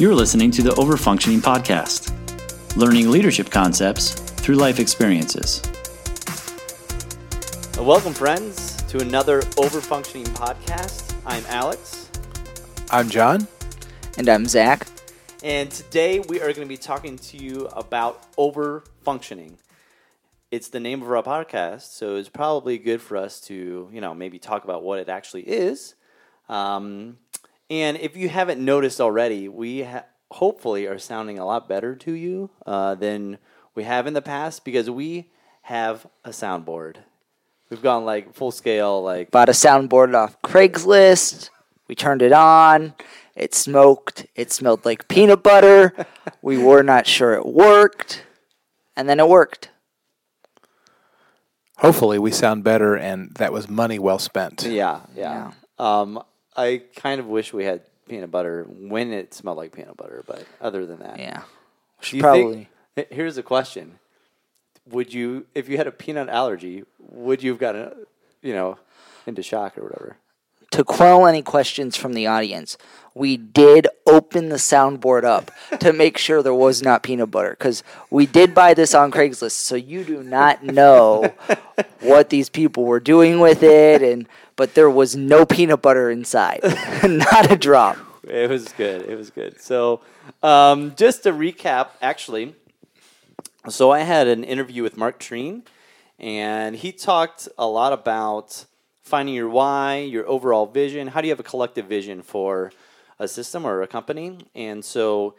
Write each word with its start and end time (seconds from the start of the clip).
You're 0.00 0.14
listening 0.14 0.50
to 0.52 0.62
the 0.62 0.70
Overfunctioning 0.70 1.38
Podcast, 1.38 2.12
learning 2.76 3.10
leadership 3.10 3.48
concepts 3.50 4.14
through 4.14 4.56
life 4.56 4.80
experiences. 4.80 5.62
Welcome, 7.78 8.12
friends, 8.12 8.82
to 8.88 9.00
another 9.00 9.42
Overfunctioning 9.42 10.26
Podcast. 10.30 11.14
I'm 11.24 11.44
Alex, 11.46 12.10
I'm 12.90 13.08
John. 13.08 13.46
And 14.18 14.28
I'm 14.28 14.46
Zach. 14.46 14.86
and 15.44 15.70
today 15.70 16.18
we 16.20 16.40
are 16.40 16.52
going 16.52 16.66
to 16.66 16.66
be 16.66 16.76
talking 16.76 17.16
to 17.16 17.36
you 17.36 17.66
about 17.66 18.34
overfunctioning. 18.36 19.58
It's 20.50 20.68
the 20.68 20.80
name 20.80 21.02
of 21.02 21.10
our 21.10 21.22
podcast, 21.22 21.92
so 21.92 22.16
it's 22.16 22.28
probably 22.28 22.78
good 22.78 23.00
for 23.00 23.16
us 23.16 23.40
to, 23.42 23.88
you 23.92 24.00
know, 24.00 24.14
maybe 24.14 24.38
talk 24.40 24.64
about 24.64 24.82
what 24.82 24.98
it 24.98 25.08
actually 25.08 25.42
is. 25.42 25.94
Um, 26.48 27.18
and 27.70 27.96
if 27.96 28.16
you 28.16 28.28
haven't 28.28 28.62
noticed 28.62 29.00
already, 29.00 29.48
we 29.48 29.82
ha- 29.82 30.04
hopefully 30.30 30.86
are 30.86 30.98
sounding 30.98 31.38
a 31.38 31.46
lot 31.46 31.68
better 31.68 31.94
to 31.94 32.12
you 32.12 32.50
uh, 32.66 32.94
than 32.94 33.38
we 33.74 33.84
have 33.84 34.06
in 34.06 34.14
the 34.14 34.22
past 34.22 34.64
because 34.64 34.90
we 34.90 35.30
have 35.62 36.06
a 36.24 36.30
soundboard. 36.30 36.96
We've 37.70 37.82
gone 37.82 38.04
like 38.04 38.34
full 38.34 38.50
scale, 38.52 39.02
like 39.02 39.30
Bought 39.30 39.48
a 39.48 39.52
soundboard 39.52 40.14
off 40.14 40.40
Craigslist. 40.42 41.50
We 41.88 41.94
turned 41.94 42.22
it 42.22 42.32
on. 42.32 42.94
It 43.34 43.54
smoked. 43.54 44.26
It 44.34 44.52
smelled 44.52 44.84
like 44.84 45.08
peanut 45.08 45.42
butter. 45.42 45.94
we 46.42 46.58
were 46.58 46.82
not 46.82 47.06
sure 47.06 47.34
it 47.34 47.46
worked. 47.46 48.24
And 48.96 49.08
then 49.08 49.18
it 49.18 49.28
worked. 49.28 49.70
Hopefully, 51.78 52.18
we 52.20 52.30
sound 52.30 52.62
better, 52.62 52.96
and 52.96 53.34
that 53.34 53.52
was 53.52 53.68
money 53.68 53.98
well 53.98 54.20
spent. 54.20 54.62
Yeah, 54.62 55.00
yeah. 55.16 55.52
Um, 55.78 56.22
I 56.56 56.82
kind 56.96 57.20
of 57.20 57.26
wish 57.26 57.52
we 57.52 57.64
had 57.64 57.82
peanut 58.08 58.30
butter 58.30 58.64
when 58.68 59.12
it 59.12 59.34
smelled 59.34 59.56
like 59.58 59.72
peanut 59.72 59.96
butter, 59.96 60.22
but 60.26 60.44
other 60.60 60.86
than 60.86 61.00
that, 61.00 61.18
Yeah. 61.18 61.42
Should 62.00 62.20
probably. 62.20 62.68
think- 62.94 63.10
here's 63.10 63.36
a 63.38 63.42
question: 63.42 63.98
Would 64.90 65.12
you, 65.14 65.46
if 65.54 65.68
you 65.68 65.76
had 65.78 65.86
a 65.86 65.92
peanut 65.92 66.28
allergy, 66.28 66.84
would 66.98 67.42
you 67.42 67.50
have 67.52 67.58
gotten, 67.58 68.06
you 68.42 68.52
know, 68.54 68.78
into 69.26 69.42
shock 69.42 69.76
or 69.78 69.82
whatever? 69.84 70.16
to 70.70 70.82
quell 70.82 71.24
any 71.26 71.40
questions 71.40 71.96
from 71.96 72.14
the 72.14 72.26
audience, 72.26 72.76
we 73.14 73.36
did 73.36 73.86
open 74.14 74.48
the 74.48 74.56
soundboard 74.56 75.24
up 75.24 75.50
to 75.80 75.92
make 75.92 76.16
sure 76.18 76.42
there 76.42 76.54
was 76.54 76.82
not 76.82 77.02
peanut 77.02 77.30
butter 77.30 77.50
because 77.50 77.82
we 78.10 78.26
did 78.26 78.54
buy 78.54 78.72
this 78.72 78.94
on 78.94 79.10
Craigslist. 79.10 79.52
So 79.52 79.74
you 79.74 80.04
do 80.04 80.22
not 80.22 80.62
know 80.62 81.34
what 82.00 82.30
these 82.30 82.48
people 82.48 82.84
were 82.84 83.00
doing 83.00 83.40
with 83.40 83.62
it, 83.62 84.02
and 84.02 84.28
but 84.54 84.74
there 84.74 84.90
was 84.90 85.16
no 85.16 85.44
peanut 85.44 85.82
butter 85.82 86.10
inside, 86.10 86.60
not 87.04 87.50
a 87.50 87.56
drop. 87.56 87.98
It 88.22 88.48
was 88.48 88.68
good. 88.72 89.02
It 89.02 89.16
was 89.16 89.30
good. 89.30 89.60
So, 89.60 90.00
um, 90.42 90.94
just 90.96 91.24
to 91.24 91.32
recap, 91.32 91.88
actually, 92.00 92.54
so 93.68 93.90
I 93.90 94.00
had 94.00 94.28
an 94.28 94.44
interview 94.44 94.82
with 94.82 94.96
Mark 94.96 95.18
Treen, 95.18 95.64
and 96.18 96.76
he 96.76 96.92
talked 96.92 97.48
a 97.58 97.66
lot 97.66 97.92
about 97.92 98.64
finding 99.02 99.34
your 99.34 99.48
why, 99.48 99.98
your 99.98 100.26
overall 100.26 100.66
vision. 100.66 101.08
How 101.08 101.20
do 101.20 101.26
you 101.26 101.32
have 101.32 101.40
a 101.40 101.44
collective 101.44 101.86
vision 101.86 102.22
for 102.22 102.72
a 103.18 103.28
system 103.28 103.66
or 103.66 103.82
a 103.82 103.86
company? 103.86 104.38
And 104.54 104.84
so, 104.84 105.34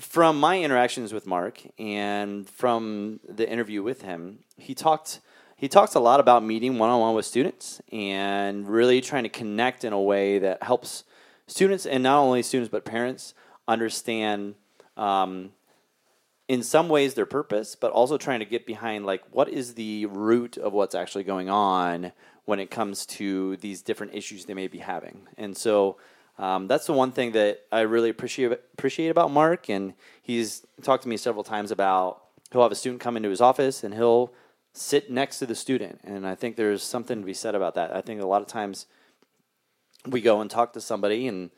from 0.00 0.40
my 0.40 0.60
interactions 0.60 1.12
with 1.12 1.26
Mark 1.26 1.62
and 1.78 2.48
from 2.48 3.20
the 3.28 3.48
interview 3.48 3.82
with 3.82 4.02
him, 4.02 4.40
he 4.56 4.74
talked 4.74 5.20
he 5.56 5.68
talks 5.68 5.94
a 5.94 6.00
lot 6.00 6.18
about 6.18 6.42
meeting 6.42 6.78
one 6.78 6.90
on 6.90 7.00
one 7.00 7.14
with 7.14 7.24
students 7.24 7.80
and 7.92 8.68
really 8.68 9.00
trying 9.00 9.22
to 9.22 9.28
connect 9.28 9.84
in 9.84 9.92
a 9.92 10.00
way 10.00 10.40
that 10.40 10.62
helps 10.62 11.04
students 11.46 11.86
and 11.86 12.02
not 12.02 12.18
only 12.18 12.42
students 12.42 12.68
but 12.68 12.84
parents 12.84 13.32
understand 13.68 14.56
um, 14.96 15.52
in 16.48 16.62
some 16.62 16.88
ways 16.88 17.14
their 17.14 17.26
purpose, 17.26 17.76
but 17.76 17.92
also 17.92 18.18
trying 18.18 18.40
to 18.40 18.44
get 18.44 18.66
behind 18.66 19.06
like 19.06 19.22
what 19.30 19.48
is 19.48 19.74
the 19.74 20.06
root 20.06 20.58
of 20.58 20.72
what's 20.72 20.94
actually 20.94 21.24
going 21.24 21.48
on 21.48 22.12
when 22.44 22.58
it 22.58 22.70
comes 22.70 23.06
to 23.06 23.56
these 23.58 23.82
different 23.82 24.14
issues 24.14 24.44
they 24.44 24.54
may 24.54 24.66
be 24.66 24.78
having. 24.78 25.28
And 25.38 25.56
so 25.56 25.96
um, 26.38 26.66
that's 26.66 26.86
the 26.86 26.92
one 26.92 27.12
thing 27.12 27.32
that 27.32 27.60
I 27.70 27.80
really 27.80 28.10
appreciate 28.10 28.52
appreciate 28.52 29.08
about 29.08 29.30
Mark. 29.30 29.68
And 29.68 29.94
he's 30.22 30.66
talked 30.82 31.02
to 31.04 31.08
me 31.08 31.16
several 31.16 31.44
times 31.44 31.70
about 31.70 32.22
he'll 32.50 32.62
have 32.62 32.72
a 32.72 32.76
student 32.76 33.00
come 33.00 33.16
into 33.16 33.28
his 33.28 33.40
office 33.40 33.84
and 33.84 33.94
he'll 33.94 34.32
sit 34.72 35.10
next 35.10 35.38
to 35.40 35.46
the 35.46 35.54
student. 35.54 36.00
And 36.04 36.26
I 36.26 36.34
think 36.34 36.56
there's 36.56 36.82
something 36.82 37.20
to 37.20 37.26
be 37.26 37.34
said 37.34 37.54
about 37.54 37.74
that. 37.74 37.94
I 37.94 38.00
think 38.00 38.20
a 38.20 38.26
lot 38.26 38.42
of 38.42 38.48
times 38.48 38.86
we 40.06 40.20
go 40.20 40.40
and 40.40 40.50
talk 40.50 40.72
to 40.72 40.80
somebody 40.80 41.28
and 41.28 41.50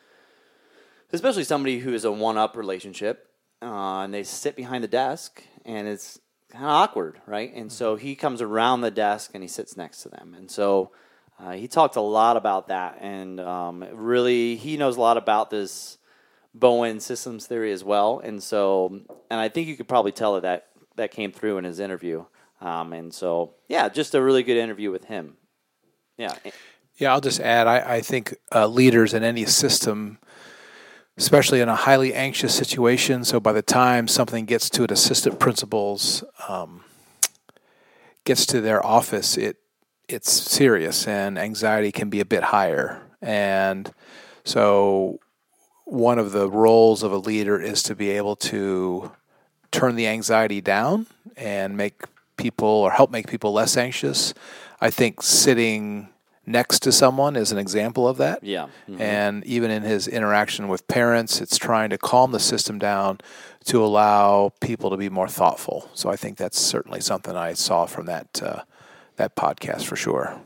especially 1.12 1.44
somebody 1.44 1.78
who 1.78 1.94
is 1.94 2.04
a 2.04 2.12
one-up 2.12 2.56
relationship 2.56 3.30
uh, 3.62 4.00
and 4.00 4.12
they 4.12 4.22
sit 4.22 4.56
behind 4.56 4.84
the 4.84 4.88
desk 4.88 5.42
and 5.64 5.88
it's 5.88 6.18
kind 6.50 6.64
of 6.64 6.70
awkward 6.70 7.20
right 7.26 7.54
and 7.54 7.72
so 7.72 7.96
he 7.96 8.14
comes 8.14 8.42
around 8.42 8.82
the 8.82 8.90
desk 8.90 9.30
and 9.32 9.42
he 9.42 9.48
sits 9.48 9.76
next 9.76 10.02
to 10.02 10.08
them 10.10 10.34
and 10.36 10.50
so 10.50 10.90
uh, 11.38 11.52
he 11.52 11.66
talked 11.68 11.96
a 11.96 12.00
lot 12.00 12.36
about 12.36 12.68
that 12.68 12.98
and 13.00 13.40
um, 13.40 13.84
really 13.92 14.56
he 14.56 14.76
knows 14.76 14.96
a 14.96 15.00
lot 15.00 15.16
about 15.16 15.50
this 15.50 15.98
bowen 16.54 17.00
systems 17.00 17.46
theory 17.46 17.72
as 17.72 17.82
well 17.82 18.20
and 18.20 18.42
so 18.42 19.00
and 19.30 19.40
i 19.40 19.48
think 19.48 19.66
you 19.66 19.76
could 19.76 19.88
probably 19.88 20.12
tell 20.12 20.34
that 20.34 20.42
that, 20.42 20.66
that 20.96 21.10
came 21.10 21.32
through 21.32 21.58
in 21.58 21.64
his 21.64 21.80
interview. 21.80 22.24
Um, 22.60 22.92
and 22.92 23.12
so 23.12 23.54
yeah 23.68 23.88
just 23.88 24.14
a 24.14 24.22
really 24.22 24.42
good 24.42 24.56
interview 24.56 24.90
with 24.90 25.06
him. 25.06 25.36
Yeah 26.16 26.34
Yeah, 26.96 27.12
I'll 27.12 27.20
just 27.20 27.40
add 27.40 27.66
I, 27.66 27.96
I 27.96 28.00
think 28.00 28.36
uh, 28.54 28.68
leaders 28.68 29.14
in 29.14 29.24
any 29.24 29.44
system, 29.46 30.18
especially 31.16 31.60
in 31.60 31.68
a 31.68 31.74
highly 31.74 32.14
anxious 32.14 32.54
situation, 32.54 33.24
so 33.24 33.40
by 33.40 33.52
the 33.52 33.62
time 33.62 34.06
something 34.06 34.44
gets 34.44 34.70
to 34.70 34.84
an 34.84 34.92
assistant 34.92 35.40
principal's, 35.40 36.22
um, 36.48 36.84
gets 38.24 38.46
to 38.46 38.60
their 38.60 38.84
office, 38.84 39.36
it 39.36 39.56
it's 40.08 40.30
serious 40.30 41.06
and 41.06 41.38
anxiety 41.38 41.92
can 41.92 42.10
be 42.10 42.20
a 42.20 42.24
bit 42.24 42.44
higher. 42.44 43.02
And 43.22 43.92
so 44.44 45.18
one 45.84 46.18
of 46.18 46.32
the 46.32 46.50
roles 46.50 47.02
of 47.02 47.12
a 47.12 47.16
leader 47.16 47.60
is 47.60 47.82
to 47.84 47.94
be 47.94 48.10
able 48.10 48.36
to 48.36 49.12
turn 49.70 49.96
the 49.96 50.06
anxiety 50.06 50.60
down 50.60 51.06
and 51.36 51.76
make 51.76 52.02
people 52.36 52.68
or 52.68 52.90
help 52.90 53.10
make 53.10 53.26
people 53.28 53.52
less 53.52 53.76
anxious. 53.76 54.34
I 54.80 54.90
think 54.90 55.22
sitting 55.22 56.08
next 56.46 56.80
to 56.80 56.92
someone 56.92 57.36
is 57.36 57.52
an 57.52 57.58
example 57.58 58.06
of 58.06 58.18
that. 58.18 58.42
yeah 58.42 58.66
Mhm. 58.88 59.00
And 59.00 59.44
even 59.44 59.70
in 59.70 59.82
his 59.82 60.06
interaction 60.06 60.68
with 60.68 60.86
parents, 60.88 61.40
it's 61.40 61.56
trying 61.56 61.88
to 61.90 61.98
calm 61.98 62.32
the 62.32 62.40
system 62.40 62.78
down 62.78 63.18
to 63.64 63.82
allow 63.82 64.52
people 64.60 64.90
to 64.90 64.96
be 64.96 65.08
more 65.08 65.28
thoughtful. 65.28 65.88
So 65.94 66.10
I 66.10 66.16
think 66.16 66.36
that's 66.36 66.60
certainly 66.60 67.00
something 67.00 67.34
I 67.34 67.54
saw 67.54 67.86
from 67.86 68.06
that 68.06 68.42
uh, 68.42 68.60
that 69.16 69.36
podcast 69.36 69.84
for 69.84 69.96
sure. 69.96 70.40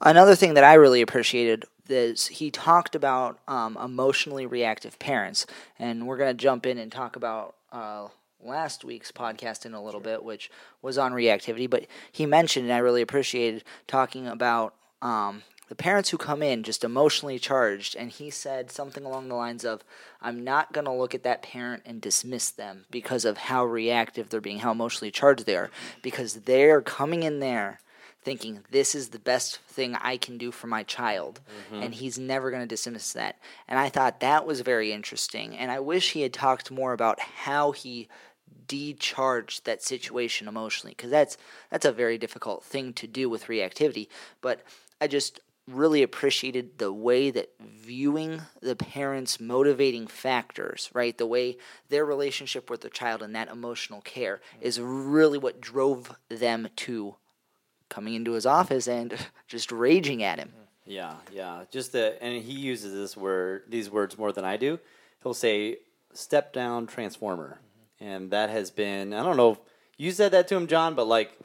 Another 0.00 0.34
thing 0.34 0.54
that 0.54 0.64
I 0.64 0.74
really 0.74 1.00
appreciated 1.00 1.64
is 1.88 2.26
he 2.26 2.50
talked 2.50 2.94
about 2.94 3.38
um, 3.48 3.76
emotionally 3.82 4.46
reactive 4.46 4.98
parents, 4.98 5.46
and 5.78 6.06
we're 6.06 6.18
going 6.18 6.34
to 6.36 6.42
jump 6.42 6.66
in 6.66 6.78
and 6.78 6.92
talk 6.92 7.16
about 7.16 7.54
uh, 7.72 8.08
last 8.42 8.84
week's 8.84 9.10
podcast 9.10 9.64
in 9.64 9.74
a 9.74 9.82
little 9.82 10.00
bit, 10.00 10.22
which 10.22 10.50
was 10.82 10.98
on 10.98 11.12
reactivity. 11.12 11.68
But 11.68 11.86
he 12.12 12.26
mentioned, 12.26 12.66
and 12.66 12.74
I 12.74 12.78
really 12.78 13.02
appreciated 13.02 13.64
talking 13.86 14.26
about 14.26 14.74
um, 15.00 15.42
the 15.68 15.74
parents 15.74 16.10
who 16.10 16.18
come 16.18 16.42
in 16.42 16.62
just 16.62 16.84
emotionally 16.84 17.38
charged, 17.38 17.96
and 17.96 18.10
he 18.10 18.30
said 18.30 18.70
something 18.70 19.04
along 19.04 19.28
the 19.28 19.34
lines 19.34 19.64
of, 19.64 19.82
"I'm 20.20 20.44
not 20.44 20.72
going 20.72 20.84
to 20.84 20.92
look 20.92 21.14
at 21.14 21.22
that 21.24 21.42
parent 21.42 21.82
and 21.84 22.00
dismiss 22.00 22.50
them 22.50 22.86
because 22.90 23.24
of 23.24 23.36
how 23.36 23.64
reactive 23.64 24.28
they're 24.28 24.40
being, 24.40 24.60
how 24.60 24.72
emotionally 24.72 25.10
charged 25.10 25.46
they 25.46 25.56
are, 25.56 25.70
because 26.02 26.42
they're 26.42 26.82
coming 26.82 27.22
in 27.22 27.40
there." 27.40 27.80
thinking 28.26 28.64
this 28.72 28.96
is 28.96 29.10
the 29.10 29.20
best 29.20 29.58
thing 29.68 29.94
I 29.94 30.16
can 30.16 30.36
do 30.36 30.50
for 30.50 30.66
my 30.66 30.82
child, 30.82 31.40
mm-hmm. 31.70 31.80
and 31.80 31.94
he's 31.94 32.18
never 32.18 32.50
going 32.50 32.62
to 32.62 32.66
dismiss 32.66 33.12
that. 33.12 33.38
And 33.68 33.78
I 33.78 33.88
thought 33.88 34.18
that 34.18 34.44
was 34.44 34.62
very 34.62 34.90
interesting, 34.92 35.56
and 35.56 35.70
I 35.70 35.78
wish 35.78 36.10
he 36.10 36.22
had 36.22 36.32
talked 36.32 36.72
more 36.72 36.92
about 36.92 37.20
how 37.20 37.70
he 37.70 38.08
decharged 38.66 39.62
that 39.62 39.80
situation 39.80 40.48
emotionally, 40.48 40.92
because 40.96 41.12
that's 41.12 41.38
that's 41.70 41.84
a 41.84 41.92
very 41.92 42.18
difficult 42.18 42.64
thing 42.64 42.92
to 42.94 43.06
do 43.06 43.30
with 43.30 43.46
reactivity. 43.46 44.08
But 44.40 44.60
I 45.00 45.06
just 45.06 45.38
really 45.68 46.02
appreciated 46.02 46.78
the 46.78 46.92
way 46.92 47.30
that 47.30 47.50
viewing 47.60 48.42
the 48.60 48.76
parents' 48.76 49.40
motivating 49.40 50.06
factors, 50.06 50.90
right, 50.94 51.16
the 51.18 51.26
way 51.26 51.56
their 51.88 52.04
relationship 52.04 52.70
with 52.70 52.82
their 52.82 52.90
child 52.90 53.22
and 53.22 53.34
that 53.34 53.48
emotional 53.48 54.00
care 54.00 54.40
mm-hmm. 54.54 54.66
is 54.66 54.80
really 54.80 55.38
what 55.38 55.60
drove 55.60 56.16
them 56.28 56.68
to 56.76 57.16
coming 57.88 58.14
into 58.14 58.32
his 58.32 58.46
office 58.46 58.86
and 58.86 59.16
just 59.48 59.72
raging 59.72 60.22
at 60.22 60.38
him. 60.38 60.48
Mm-hmm. 60.48 60.62
Yeah, 60.88 61.14
yeah. 61.32 61.64
Just 61.70 61.92
the 61.92 62.22
and 62.22 62.40
he 62.40 62.52
uses 62.52 62.92
this 62.92 63.16
word 63.16 63.64
these 63.68 63.90
words 63.90 64.16
more 64.16 64.30
than 64.30 64.44
I 64.44 64.56
do. 64.56 64.78
He'll 65.22 65.34
say 65.34 65.78
step 66.12 66.52
down 66.52 66.86
transformer. 66.86 67.58
Mm-hmm. 68.00 68.04
And 68.04 68.30
that 68.30 68.50
has 68.50 68.70
been 68.70 69.12
I 69.12 69.24
don't 69.24 69.36
know 69.36 69.52
if 69.52 69.58
you 69.96 70.12
said 70.12 70.30
that 70.32 70.46
to 70.48 70.56
him, 70.56 70.68
John, 70.68 70.94
but 70.94 71.08
like 71.08 71.36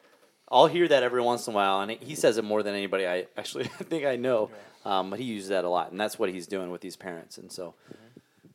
I'll 0.51 0.68
hear 0.68 0.88
that 0.88 1.03
every 1.03 1.21
once 1.21 1.48
in 1.48 1.53
a 1.53 1.56
while, 1.56 1.81
and 1.81 1.92
he 1.92 2.15
says 2.15 2.38
it 2.38 2.44
more 2.44 2.62
than 2.62 2.75
anybody 2.75 3.07
I 3.07 3.27
actually 3.38 3.63
think 3.68 4.06
I 4.06 4.18
know. 4.18 4.50
Um, 4.83 5.12
but 5.12 5.19
he 5.19 5.25
uses 5.25 5.50
that 5.50 5.63
a 5.63 5.69
lot, 5.69 5.92
and 5.92 6.00
that's 6.00 6.18
what 6.19 6.30
he's 6.30 6.48
doing 6.48 6.71
with 6.71 6.81
these 6.81 6.95
parents. 6.95 7.38
And 7.38 7.51
so, 7.51 7.75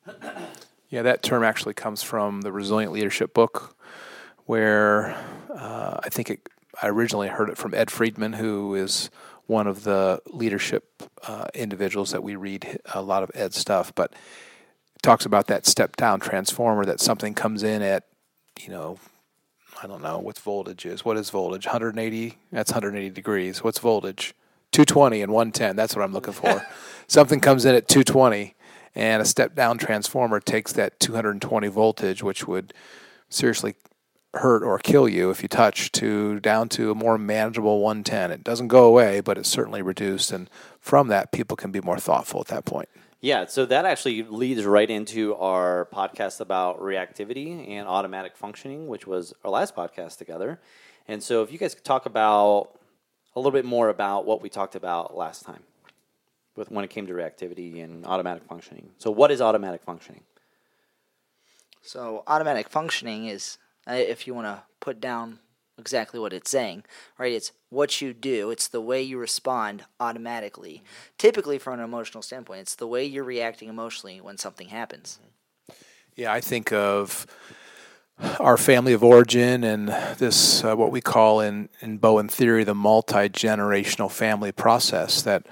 Yeah, 0.89 1.03
that 1.03 1.23
term 1.23 1.43
actually 1.43 1.75
comes 1.75 2.03
from 2.03 2.43
the 2.43 2.53
Resilient 2.53 2.93
Leadership 2.93 3.35
book, 3.35 3.77
where 4.45 5.17
uh, 5.53 5.99
I 6.03 6.09
think 6.09 6.31
it, 6.31 6.49
I 6.81 6.89
originally 6.89 7.29
heard 7.29 7.51
it 7.51 7.59
from 7.59 7.75
Ed 7.75 7.91
Friedman, 7.91 8.35
who 8.35 8.75
is 8.77 9.11
one 9.47 9.67
of 9.67 9.83
the 9.83 10.21
leadership 10.27 11.03
uh, 11.27 11.47
individuals 11.55 12.13
that 12.13 12.23
we 12.23 12.37
read 12.37 12.81
a 12.95 13.03
lot 13.03 13.25
of 13.25 13.31
Ed's 13.35 13.57
stuff. 13.57 13.93
But 13.95 14.13
it 14.95 15.03
talks 15.03 15.27
about 15.27 15.49
that 15.49 15.67
step 15.67 15.97
down 15.97 16.21
transformer 16.21 16.85
that 16.85 17.01
something 17.01 17.35
comes 17.35 17.65
in 17.65 17.83
at, 17.83 18.05
you 18.61 18.71
know, 18.71 18.99
I 19.83 19.87
don't 19.87 20.03
know 20.03 20.19
what 20.19 20.39
voltage 20.39 20.87
is. 20.87 21.05
What 21.05 21.17
is 21.17 21.31
voltage? 21.31 21.67
180? 21.67 22.39
That's 22.51 22.71
180 22.71 23.11
degrees. 23.11 23.63
What's 23.63 23.79
voltage? 23.79 24.35
220 24.73 25.23
and 25.23 25.33
110. 25.33 25.77
That's 25.77 25.95
what 25.95 26.03
I'm 26.03 26.13
looking 26.13 26.33
for. 26.33 26.67
something 27.07 27.41
comes 27.41 27.65
in 27.65 27.75
at 27.75 27.89
220 27.89 28.55
and 28.95 29.21
a 29.21 29.27
step 29.27 29.55
down 29.55 29.77
transformer 29.77 30.41
takes 30.41 30.73
that 30.73 30.99
220 31.01 31.69
voltage, 31.69 32.23
which 32.23 32.49
would 32.49 32.73
seriously 33.29 33.75
hurt 34.35 34.63
or 34.63 34.79
kill 34.79 35.09
you 35.09 35.31
if 35.31 35.43
you 35.43 35.49
touch, 35.49 35.93
to 35.93 36.41
down 36.41 36.69
to 36.71 36.91
a 36.91 36.95
more 36.95 37.19
manageable 37.19 37.81
110. 37.81 38.31
It 38.31 38.43
doesn't 38.43 38.69
go 38.69 38.85
away, 38.85 39.21
but 39.21 39.37
it's 39.37 39.49
certainly 39.49 39.83
reduced. 39.83 40.33
And 40.33 40.49
from 40.81 41.09
that, 41.09 41.33
people 41.33 41.57
can 41.57 41.71
be 41.71 41.81
more 41.81 41.99
thoughtful 41.99 42.41
at 42.41 42.49
that 42.49 42.65
point. 42.65 42.89
Yeah, 43.27 43.47
so 43.47 43.67
that 43.67 43.85
actually 43.85 44.23
leads 44.23 44.65
right 44.65 44.89
into 44.89 45.35
our 45.35 45.89
podcast 45.93 46.41
about 46.41 46.81
reactivity 46.81 47.71
and 47.71 47.89
automatic 47.89 48.37
functioning, 48.37 48.87
which 48.87 49.05
was 49.05 49.35
our 49.43 49.51
last 49.51 49.75
podcast 49.75 50.19
together. 50.19 50.61
And 51.09 51.21
so, 51.21 51.43
if 51.43 51.51
you 51.51 51.59
guys 51.59 51.75
could 51.75 51.83
talk 51.83 52.07
about 52.07 52.79
a 53.35 53.41
little 53.41 53.51
bit 53.51 53.65
more 53.65 53.89
about 53.89 54.27
what 54.27 54.43
we 54.43 54.49
talked 54.49 54.77
about 54.77 55.17
last 55.17 55.45
time 55.45 55.65
with 56.55 56.71
when 56.71 56.85
it 56.85 56.91
came 56.91 57.09
to 57.09 57.15
reactivity 57.15 57.83
and 57.83 58.07
automatic 58.07 58.45
functioning. 58.45 58.91
So, 58.99 59.11
what 59.11 59.33
is 59.33 59.41
automatic 59.41 59.83
functioning? 59.83 60.23
So 61.83 62.23
automatic 62.29 62.69
functioning 62.69 63.27
is, 63.27 63.59
uh, 63.91 63.95
if 63.95 64.29
you 64.29 64.35
want 64.35 64.47
to 64.47 64.63
put 64.79 65.01
down 65.01 65.41
exactly 65.79 66.19
what 66.19 66.33
it's 66.33 66.51
saying, 66.51 66.85
right? 67.19 67.33
It's 67.33 67.53
what 67.71 68.01
you 68.01 68.13
do. 68.13 68.51
It's 68.51 68.69
the 68.69 68.81
way 68.81 69.03
you 69.03 69.19
respond 69.19 69.85
automatically. 70.01 70.83
Typically, 71.19 71.59
from 71.59 71.75
an 71.75 71.81
emotional 71.81 72.23
standpoint, 72.23 72.61
it's 72.61 72.75
the 72.75 72.87
way 72.87 73.05
you're 73.05 73.25
reacting 73.25 73.69
emotionally 73.69 74.21
when 74.21 74.39
something 74.39 74.69
happens. 74.69 75.19
Yeah, 76.15 76.33
I 76.33 76.41
think 76.41 76.73
of 76.73 77.27
our 78.41 78.57
family 78.57 78.95
of 78.95 79.05
origin 79.05 79.63
and 79.63 79.89
this, 80.19 80.65
uh, 80.65 80.75
what 80.75 80.91
we 80.91 81.03
call 81.03 81.41
in, 81.41 81.69
in 81.81 81.99
Bowen 81.99 82.29
theory, 82.29 82.65
the 82.65 82.75
multi 82.75 83.29
generational 83.29 84.11
family 84.11 84.53
process 84.53 85.21
that 85.23 85.47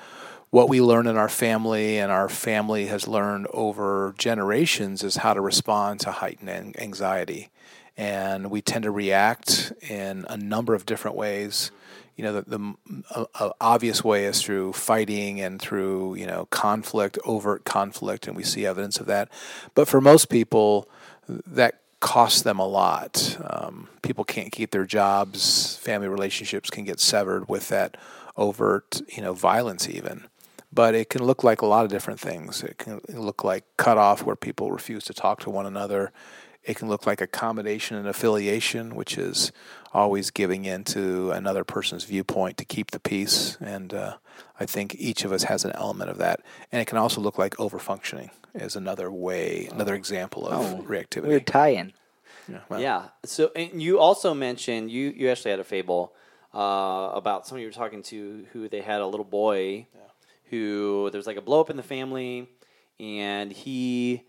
what 0.49 0.69
we 0.69 0.81
learn 0.81 1.07
in 1.07 1.17
our 1.17 1.29
family 1.29 1.99
and 1.99 2.11
our 2.13 2.29
family 2.29 2.87
has 2.87 3.09
learned 3.09 3.47
over 3.53 4.15
generations 4.17 5.03
is 5.03 5.17
how 5.17 5.35
to 5.35 5.41
respond 5.41 6.01
to 6.01 6.13
heightened 6.13 6.81
anxiety. 6.81 7.51
And 7.97 8.51
we 8.51 8.61
tend 8.61 8.85
to 8.85 8.91
react 8.91 9.73
in 9.89 10.25
a 10.29 10.37
number 10.37 10.75
of 10.75 10.87
different 10.87 11.17
ways. 11.17 11.71
You 12.17 12.25
know, 12.25 12.41
the, 12.41 12.75
the 13.13 13.55
obvious 13.61 14.05
way 14.05 14.25
is 14.25 14.41
through 14.43 14.73
fighting 14.73 15.41
and 15.41 15.61
through, 15.61 16.15
you 16.17 16.27
know, 16.27 16.47
conflict, 16.47 17.19
overt 17.25 17.65
conflict, 17.65 18.27
and 18.27 18.37
we 18.37 18.45
see 18.45 18.67
evidence 18.67 18.99
of 18.99 19.07
that. 19.07 19.29
But 19.75 19.89
for 19.89 20.01
most 20.01 20.29
people, 20.29 20.89
that 21.29 21.81
costs 22.01 22.43
them 22.43 22.59
a 22.59 22.67
lot. 22.67 23.37
Um, 23.43 23.89
people 24.03 24.25
can't 24.25 24.53
keep 24.53 24.71
their 24.71 24.85
jobs, 24.85 25.77
family 25.77 26.09
relationships 26.09 26.71
can 26.71 26.85
get 26.85 27.01
severed 27.01 27.49
with 27.49 27.69
that 27.69 27.97
overt, 28.37 29.01
you 29.09 29.23
know, 29.23 29.33
violence 29.33 29.89
even 29.89 30.29
but 30.75 30.95
it 30.95 31.09
can 31.09 31.23
look 31.25 31.45
like 31.45 31.63
a 31.63 31.67
lot 31.67 31.85
of 31.85 31.91
different 31.91 32.19
things. 32.19 32.63
It 32.63 32.79
can 32.79 33.01
look 33.09 33.45
like 33.45 33.65
cutoff, 33.77 34.25
where 34.25 34.35
people 34.35 34.73
refuse 34.73 35.05
to 35.05 35.15
talk 35.15 35.41
to 35.41 35.51
one 35.51 35.67
another. 35.67 36.13
It 36.65 36.77
can 36.77 36.89
look 36.89 37.07
like 37.07 37.21
accommodation 37.21 37.97
and 37.97 38.09
affiliation, 38.09 38.95
which 38.95 39.19
is 39.19 39.53
always 39.93 40.31
giving 40.31 40.65
in 40.65 40.85
to 40.85 41.31
another 41.31 41.63
person's 41.65 42.05
viewpoint 42.05 42.57
to 42.59 42.65
keep 42.65 42.91
the 42.91 42.99
peace. 43.01 43.57
And 43.61 43.93
uh, 43.93 44.17
I 44.59 44.67
think 44.67 44.95
each 44.99 45.25
of 45.25 45.33
us 45.33 45.45
has 45.45 45.65
an 45.65 45.73
element 45.73 46.11
of 46.11 46.19
that. 46.19 46.41
And 46.73 46.81
it 46.81 46.87
can 46.87 46.99
also 46.99 47.21
look 47.21 47.39
like 47.39 47.55
overfunctioning 47.57 48.31
is 48.55 48.77
another 48.77 49.11
way, 49.11 49.69
another 49.73 49.95
example 49.95 50.47
of 50.47 50.53
Oh, 50.55 50.83
reactivity. 50.83 51.27
Weird 51.29 51.47
tie-in. 51.47 51.93
Yeah, 52.49 52.61
well, 52.69 52.81
Yeah. 52.81 53.09
So 53.25 53.51
and 53.57 53.83
you 53.83 53.99
also 53.99 54.35
mentioned 54.35 54.91
you 54.91 55.11
you 55.17 55.31
actually 55.31 55.53
had 55.53 55.61
a 55.61 55.65
fable 55.65 56.13
uh, 56.55 57.11
about 57.15 57.47
somebody 57.47 57.63
you 57.63 57.69
were 57.69 57.73
talking 57.73 58.03
to 58.05 58.47
who 58.53 58.69
they 58.69 58.81
had 58.81 59.01
a 59.01 59.07
little 59.07 59.25
boy 59.25 59.87
who 60.51 61.09
there's 61.11 61.27
like 61.27 61.37
a 61.39 61.41
blow 61.41 61.61
up 61.61 61.71
in 61.71 61.77
the 61.77 61.83
family 61.83 62.49
and 63.01 63.51
he 63.51 64.23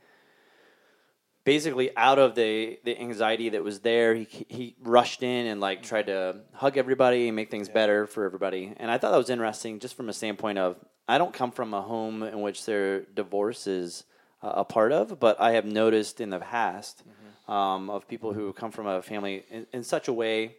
basically 1.46 1.96
out 1.96 2.20
of 2.20 2.36
the 2.36 2.78
the 2.84 3.00
anxiety 3.00 3.50
that 3.50 3.64
was 3.64 3.80
there 3.80 4.16
he 4.16 4.46
he 4.50 4.76
rushed 4.82 5.24
in 5.24 5.46
and 5.46 5.62
like 5.62 5.84
tried 5.84 6.08
to 6.08 6.42
hug 6.54 6.78
everybody 6.78 7.28
and 7.28 7.36
make 7.36 7.50
things 7.50 7.70
better 7.70 8.06
for 8.08 8.26
everybody. 8.26 8.74
And 8.76 8.92
I 8.92 8.98
thought 8.98 9.12
that 9.12 9.18
was 9.18 9.30
interesting 9.30 9.80
just 9.80 9.96
from 9.96 10.10
a 10.10 10.14
standpoint 10.14 10.58
of 10.58 10.76
I 11.08 11.18
don't 11.18 11.34
come 11.34 11.52
from 11.52 11.74
a 11.74 11.82
home 11.82 12.24
in 12.24 12.42
which 12.42 12.66
their 12.66 13.02
divorce 13.02 13.68
is 13.68 14.04
uh, 14.44 14.54
a 14.58 14.66
part 14.66 14.92
of 14.92 15.20
but 15.20 15.40
I 15.40 15.52
have 15.52 15.66
noticed 15.66 16.20
in 16.20 16.32
the 16.32 16.40
past 16.40 17.04
um, 17.48 17.90
of 17.92 18.08
people 18.08 18.34
who 18.34 18.52
come 18.52 18.72
from 18.72 18.88
a 18.88 19.02
family 19.04 19.46
in, 19.50 19.68
in 19.72 19.84
such 19.84 20.08
a 20.08 20.14
way 20.14 20.56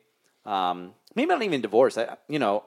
um, 0.47 0.95
maybe 1.17 1.27
not 1.27 1.43
even 1.43 1.61
divorce 1.61 1.99
I, 1.99 2.17
you 2.29 2.39
know 2.39 2.65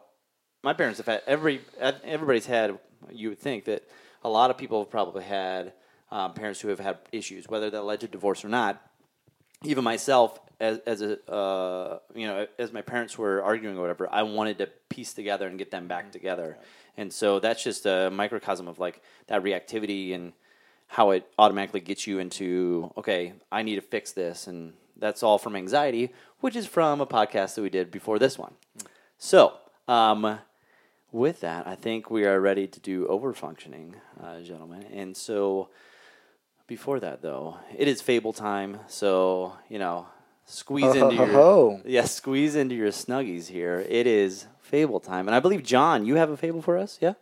my 0.61 0.73
parents 0.73 0.97
have 0.97 1.07
had 1.07 1.21
every 1.25 1.61
everybody's 1.79 2.45
had 2.45 2.77
you 3.09 3.29
would 3.29 3.39
think 3.39 3.63
that 3.65 3.87
a 4.23 4.29
lot 4.29 4.51
of 4.51 4.57
people 4.57 4.81
have 4.83 4.91
probably 4.91 5.23
had 5.23 5.71
um, 6.11 6.33
parents 6.33 6.59
who 6.59 6.69
have 6.69 6.79
had 6.79 6.97
issues 7.11 7.47
whether 7.47 7.69
that 7.69 7.83
led 7.83 7.99
to 8.01 8.07
divorce 8.07 8.43
or 8.43 8.49
not. 8.49 8.81
Even 9.63 9.83
myself 9.83 10.39
as, 10.59 10.79
as 10.85 11.01
a 11.01 11.31
uh, 11.31 11.99
you 12.15 12.27
know 12.27 12.47
as 12.57 12.71
my 12.71 12.81
parents 12.81 13.17
were 13.17 13.41
arguing 13.43 13.77
or 13.77 13.81
whatever 13.81 14.07
i 14.11 14.23
wanted 14.23 14.57
to 14.57 14.67
piece 14.89 15.13
together 15.13 15.47
and 15.47 15.57
get 15.57 15.71
them 15.71 15.87
back 15.87 16.11
together. 16.11 16.57
And 16.97 17.13
so 17.13 17.39
that's 17.39 17.63
just 17.63 17.85
a 17.85 18.09
microcosm 18.11 18.67
of 18.67 18.79
like 18.79 19.01
that 19.27 19.43
reactivity 19.43 20.13
and 20.13 20.33
how 20.87 21.11
it 21.11 21.29
automatically 21.37 21.79
gets 21.79 22.07
you 22.07 22.19
into 22.19 22.91
okay 22.97 23.33
i 23.51 23.63
need 23.63 23.75
to 23.75 23.81
fix 23.81 24.11
this. 24.11 24.47
And 24.47 24.73
that's 24.97 25.23
all 25.23 25.37
from 25.37 25.55
anxiety 25.55 26.13
which 26.39 26.55
is 26.55 26.65
from 26.65 27.01
a 27.01 27.07
podcast 27.07 27.55
that 27.55 27.61
we 27.61 27.69
did 27.69 27.91
before 27.91 28.17
this 28.17 28.37
one. 28.37 28.53
So 29.17 29.53
um, 29.87 30.39
with 31.11 31.41
that, 31.41 31.67
I 31.67 31.75
think 31.75 32.09
we 32.09 32.25
are 32.25 32.39
ready 32.39 32.67
to 32.67 32.79
do 32.79 33.07
overfunctioning, 33.07 33.95
uh, 34.21 34.41
gentlemen. 34.41 34.85
And 34.93 35.17
so, 35.17 35.69
before 36.69 37.01
that, 37.01 37.21
though, 37.21 37.57
it 37.75 37.89
is 37.89 38.01
fable 38.01 38.31
time. 38.31 38.79
So 38.87 39.53
you 39.67 39.79
know, 39.79 40.07
squeeze 40.45 40.85
Ho, 40.85 40.93
ho, 40.93 41.09
into 41.09 41.17
ho, 41.17 41.25
your 41.25 41.33
ho. 41.33 41.81
yeah, 41.83 42.05
squeeze 42.05 42.55
into 42.55 42.75
your 42.75 42.91
snuggies 42.91 43.47
here. 43.47 43.85
It 43.89 44.07
is 44.07 44.47
fable 44.61 45.01
time, 45.01 45.27
and 45.27 45.35
I 45.35 45.41
believe 45.41 45.63
John, 45.63 46.05
you 46.05 46.15
have 46.15 46.29
a 46.29 46.37
fable 46.37 46.61
for 46.61 46.77
us. 46.77 46.97
Yeah. 47.01 47.15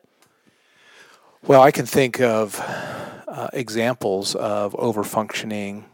Well, 1.44 1.62
I 1.62 1.72
can 1.72 1.86
think 1.86 2.20
of 2.20 2.60
uh, 2.60 3.48
examples 3.54 4.36
of 4.36 4.74
overfunctioning. 4.74 5.86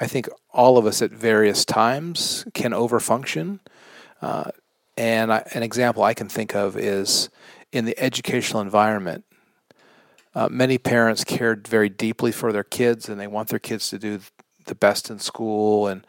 I 0.00 0.06
think 0.06 0.28
all 0.52 0.78
of 0.78 0.86
us 0.86 1.02
at 1.02 1.10
various 1.10 1.64
times 1.64 2.46
can 2.54 2.72
overfunction. 2.72 3.58
Uh, 4.22 4.50
and 4.96 5.32
I, 5.32 5.42
an 5.54 5.62
example 5.62 6.02
I 6.02 6.14
can 6.14 6.28
think 6.28 6.54
of 6.54 6.76
is 6.76 7.30
in 7.72 7.84
the 7.84 7.98
educational 7.98 8.62
environment. 8.62 9.24
Uh, 10.36 10.50
many 10.50 10.76
parents 10.76 11.24
care 11.24 11.58
very 11.66 11.88
deeply 11.88 12.30
for 12.30 12.52
their 12.52 12.62
kids 12.62 13.08
and 13.08 13.18
they 13.18 13.26
want 13.26 13.48
their 13.48 13.58
kids 13.58 13.88
to 13.88 13.98
do 13.98 14.20
the 14.66 14.74
best 14.74 15.08
in 15.08 15.18
school. 15.18 15.86
And 15.86 16.06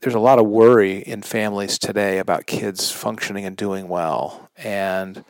there's 0.00 0.16
a 0.16 0.18
lot 0.18 0.40
of 0.40 0.46
worry 0.46 0.98
in 0.98 1.22
families 1.22 1.78
today 1.78 2.18
about 2.18 2.46
kids 2.46 2.90
functioning 2.90 3.44
and 3.44 3.56
doing 3.56 3.86
well. 3.86 4.50
And 4.56 5.24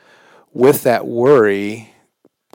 with 0.55 0.85
that 0.85 1.07
worry 1.07 1.93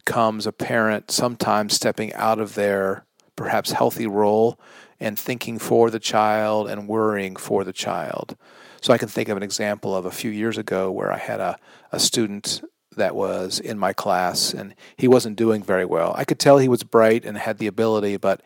comes 0.05 0.47
a 0.47 0.51
parent 0.51 1.11
sometimes 1.11 1.75
stepping 1.75 2.11
out 2.15 2.39
of 2.39 2.55
their 2.55 3.05
perhaps 3.35 3.73
healthy 3.73 4.07
role 4.07 4.59
and 4.99 5.19
thinking 5.19 5.59
for 5.59 5.91
the 5.91 5.99
child 5.99 6.67
and 6.67 6.87
worrying 6.87 7.35
for 7.35 7.63
the 7.63 7.73
child. 7.73 8.35
So 8.81 8.91
I 8.91 8.97
can 8.97 9.07
think 9.07 9.29
of 9.29 9.37
an 9.37 9.43
example 9.43 9.95
of 9.95 10.05
a 10.05 10.11
few 10.11 10.31
years 10.31 10.57
ago 10.57 10.91
where 10.91 11.11
I 11.11 11.19
had 11.19 11.39
a, 11.39 11.59
a 11.91 11.99
student 11.99 12.63
that 12.95 13.15
was 13.15 13.59
in 13.59 13.77
my 13.77 13.93
class 13.93 14.53
and 14.53 14.75
he 14.97 15.07
wasn't 15.07 15.37
doing 15.37 15.63
very 15.63 15.85
well. 15.85 16.13
I 16.17 16.25
could 16.25 16.39
tell 16.39 16.57
he 16.57 16.69
was 16.69 16.83
bright 16.83 17.25
and 17.25 17.37
had 17.37 17.57
the 17.57 17.67
ability, 17.67 18.17
but 18.17 18.41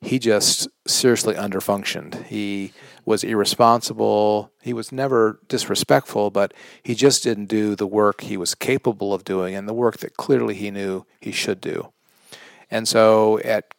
he 0.00 0.18
just 0.18 0.68
seriously 0.86 1.34
underfunctioned. 1.34 2.26
He 2.26 2.72
was 3.04 3.24
irresponsible. 3.24 4.52
He 4.62 4.72
was 4.72 4.92
never 4.92 5.40
disrespectful, 5.48 6.30
but 6.30 6.52
he 6.82 6.94
just 6.94 7.22
didn't 7.22 7.46
do 7.46 7.74
the 7.74 7.86
work 7.86 8.22
he 8.22 8.36
was 8.36 8.54
capable 8.54 9.14
of 9.14 9.24
doing 9.24 9.54
and 9.54 9.68
the 9.68 9.74
work 9.74 9.98
that 9.98 10.16
clearly 10.16 10.54
he 10.54 10.70
knew 10.70 11.06
he 11.20 11.32
should 11.32 11.60
do. 11.60 11.92
And 12.70 12.86
so 12.86 13.38
at 13.40 13.74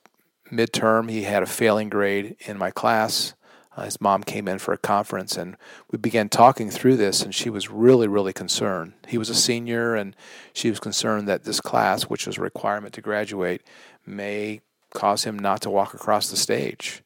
midterm, 0.52 1.10
he 1.10 1.24
had 1.24 1.44
a 1.44 1.48
failing 1.48 1.90
grade 1.90 2.36
in 2.46 2.58
my 2.58 2.72
class. 2.72 3.34
Uh, 3.76 3.84
his 3.84 4.00
mom 4.00 4.24
came 4.24 4.48
in 4.48 4.58
for 4.58 4.74
a 4.74 4.78
conference, 4.78 5.36
and 5.36 5.58
we 5.92 5.98
began 5.98 6.30
talking 6.30 6.70
through 6.70 6.96
this, 6.96 7.22
and 7.22 7.36
she 7.36 7.50
was 7.50 7.70
really, 7.70 8.08
really 8.08 8.32
concerned. 8.32 8.94
He 9.08 9.18
was 9.18 9.30
a 9.30 9.36
senior, 9.36 9.96
and 9.96 10.16
she 10.54 10.70
was 10.70 10.80
concerned 10.80 11.28
that 11.28 11.44
this 11.44 11.60
class, 11.60 12.04
which 12.04 12.26
was 12.26 12.38
a 12.38 12.42
requirement 12.42 12.94
to 12.94 13.02
graduate, 13.02 13.62
may 14.06 14.62
cause 14.94 15.26
him 15.26 15.38
not 15.38 15.62
to 15.62 15.70
walk 15.70 15.94
across 15.94 16.30
the 16.30 16.38
stage. 16.38 17.04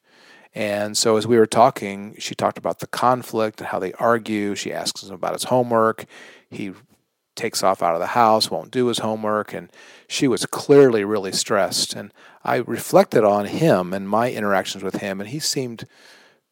And 0.54 0.98
so, 0.98 1.18
as 1.18 1.28
we 1.28 1.38
were 1.38 1.48
talking, 1.48 2.16
she 2.20 2.36
talked 2.36 2.58
about 2.58 2.80
the 2.80 2.88
conflict 2.88 3.60
and 3.60 3.68
how 3.68 3.80
they 3.80 3.94
argue. 3.94 4.56
She 4.56 4.74
asks 4.74 5.04
him 5.04 5.14
about 5.14 5.34
his 5.34 5.46
homework. 5.46 6.06
He 6.50 6.74
takes 7.36 7.64
off 7.64 7.82
out 7.82 7.94
of 7.94 8.00
the 8.00 8.08
house, 8.08 8.52
won't 8.52 8.72
do 8.72 8.88
his 8.88 9.00
homework, 9.00 9.54
and 9.54 9.72
she 10.08 10.28
was 10.28 10.46
clearly 10.46 11.04
really 11.04 11.32
stressed. 11.32 11.94
And 11.94 12.12
I 12.44 12.58
reflected 12.58 13.24
on 13.24 13.46
him 13.46 13.94
and 13.94 14.10
my 14.10 14.32
interactions 14.32 14.84
with 14.84 14.96
him, 14.96 15.20
and 15.20 15.30
he 15.30 15.40
seemed 15.40 15.86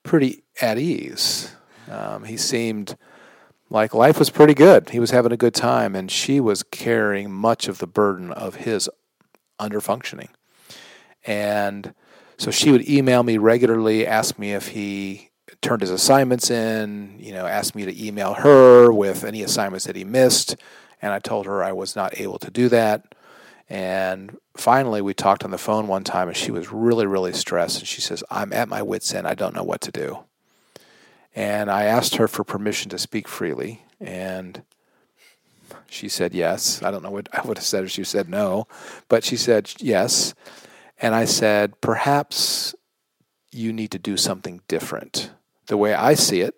pretty 0.07 0.43
at 0.61 0.79
ease. 0.79 1.55
Um, 1.89 2.23
he 2.23 2.37
seemed 2.37 2.97
like 3.69 3.93
life 3.93 4.17
was 4.17 4.29
pretty 4.29 4.53
good. 4.53 4.89
He 4.89 4.99
was 4.99 5.11
having 5.11 5.31
a 5.31 5.37
good 5.37 5.53
time, 5.53 5.95
and 5.95 6.09
she 6.09 6.39
was 6.39 6.63
carrying 6.63 7.31
much 7.31 7.67
of 7.67 7.77
the 7.77 7.87
burden 7.87 8.31
of 8.31 8.55
his 8.55 8.89
underfunctioning. 9.59 10.29
And 11.25 11.93
so 12.37 12.51
she 12.51 12.71
would 12.71 12.87
email 12.87 13.23
me 13.23 13.37
regularly, 13.37 14.07
ask 14.07 14.39
me 14.39 14.53
if 14.53 14.69
he 14.69 15.29
turned 15.61 15.81
his 15.81 15.91
assignments 15.91 16.49
in, 16.49 17.17
you 17.19 17.33
know, 17.33 17.45
asked 17.45 17.75
me 17.75 17.85
to 17.85 18.05
email 18.05 18.35
her 18.35 18.91
with 18.91 19.23
any 19.23 19.43
assignments 19.43 19.85
that 19.85 19.95
he 19.95 20.03
missed. 20.03 20.55
And 21.01 21.13
I 21.13 21.19
told 21.19 21.45
her 21.45 21.63
I 21.63 21.73
was 21.73 21.95
not 21.95 22.19
able 22.19 22.39
to 22.39 22.51
do 22.51 22.69
that. 22.69 23.15
And 23.69 24.37
finally, 24.55 25.01
we 25.01 25.13
talked 25.13 25.43
on 25.43 25.51
the 25.51 25.57
phone 25.57 25.87
one 25.87 26.03
time, 26.03 26.29
and 26.29 26.37
she 26.37 26.51
was 26.51 26.71
really, 26.71 27.05
really 27.05 27.33
stressed. 27.33 27.79
And 27.79 27.87
she 27.87 27.99
says, 28.01 28.23
I'm 28.29 28.53
at 28.53 28.69
my 28.69 28.81
wits' 28.81 29.13
end. 29.13 29.27
I 29.27 29.35
don't 29.35 29.55
know 29.55 29.63
what 29.63 29.81
to 29.81 29.91
do. 29.91 30.19
And 31.35 31.69
I 31.69 31.83
asked 31.83 32.15
her 32.15 32.27
for 32.27 32.43
permission 32.43 32.89
to 32.89 32.97
speak 32.97 33.27
freely. 33.27 33.83
And 33.99 34.63
she 35.89 36.07
said 36.07 36.33
yes. 36.33 36.81
I 36.81 36.91
don't 36.91 37.03
know 37.03 37.11
what 37.11 37.29
I 37.33 37.45
would 37.45 37.57
have 37.57 37.65
said 37.65 37.83
if 37.83 37.91
she 37.91 38.03
said 38.03 38.29
no, 38.29 38.67
but 39.09 39.23
she 39.23 39.35
said 39.35 39.71
yes. 39.79 40.33
And 40.99 41.13
I 41.13 41.25
said, 41.25 41.79
perhaps 41.81 42.73
you 43.51 43.71
need 43.73 43.91
to 43.91 43.99
do 43.99 44.17
something 44.17 44.61
different. 44.67 45.31
The 45.67 45.77
way 45.77 45.93
I 45.93 46.13
see 46.13 46.41
it, 46.41 46.55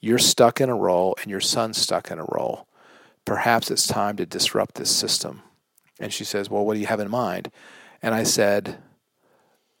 you're 0.00 0.18
stuck 0.18 0.60
in 0.60 0.68
a 0.68 0.74
role 0.74 1.16
and 1.20 1.30
your 1.30 1.40
son's 1.40 1.78
stuck 1.78 2.10
in 2.10 2.18
a 2.18 2.24
role. 2.24 2.66
Perhaps 3.24 3.70
it's 3.70 3.86
time 3.86 4.16
to 4.16 4.26
disrupt 4.26 4.76
this 4.76 4.90
system. 4.94 5.42
And 6.02 6.12
she 6.12 6.24
says, 6.24 6.50
Well, 6.50 6.66
what 6.66 6.74
do 6.74 6.80
you 6.80 6.86
have 6.86 7.00
in 7.00 7.10
mind? 7.10 7.50
And 8.02 8.14
I 8.14 8.24
said, 8.24 8.78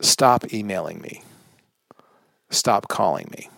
Stop 0.00 0.54
emailing 0.54 1.02
me. 1.02 1.22
Stop 2.48 2.88
calling 2.88 3.28
me. 3.36 3.50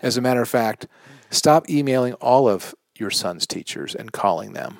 As 0.00 0.16
a 0.16 0.20
matter 0.20 0.40
of 0.40 0.48
fact, 0.48 0.86
stop 1.30 1.68
emailing 1.68 2.14
all 2.14 2.48
of 2.48 2.74
your 2.96 3.10
son's 3.10 3.46
teachers 3.46 3.94
and 3.94 4.12
calling 4.12 4.52
them. 4.52 4.78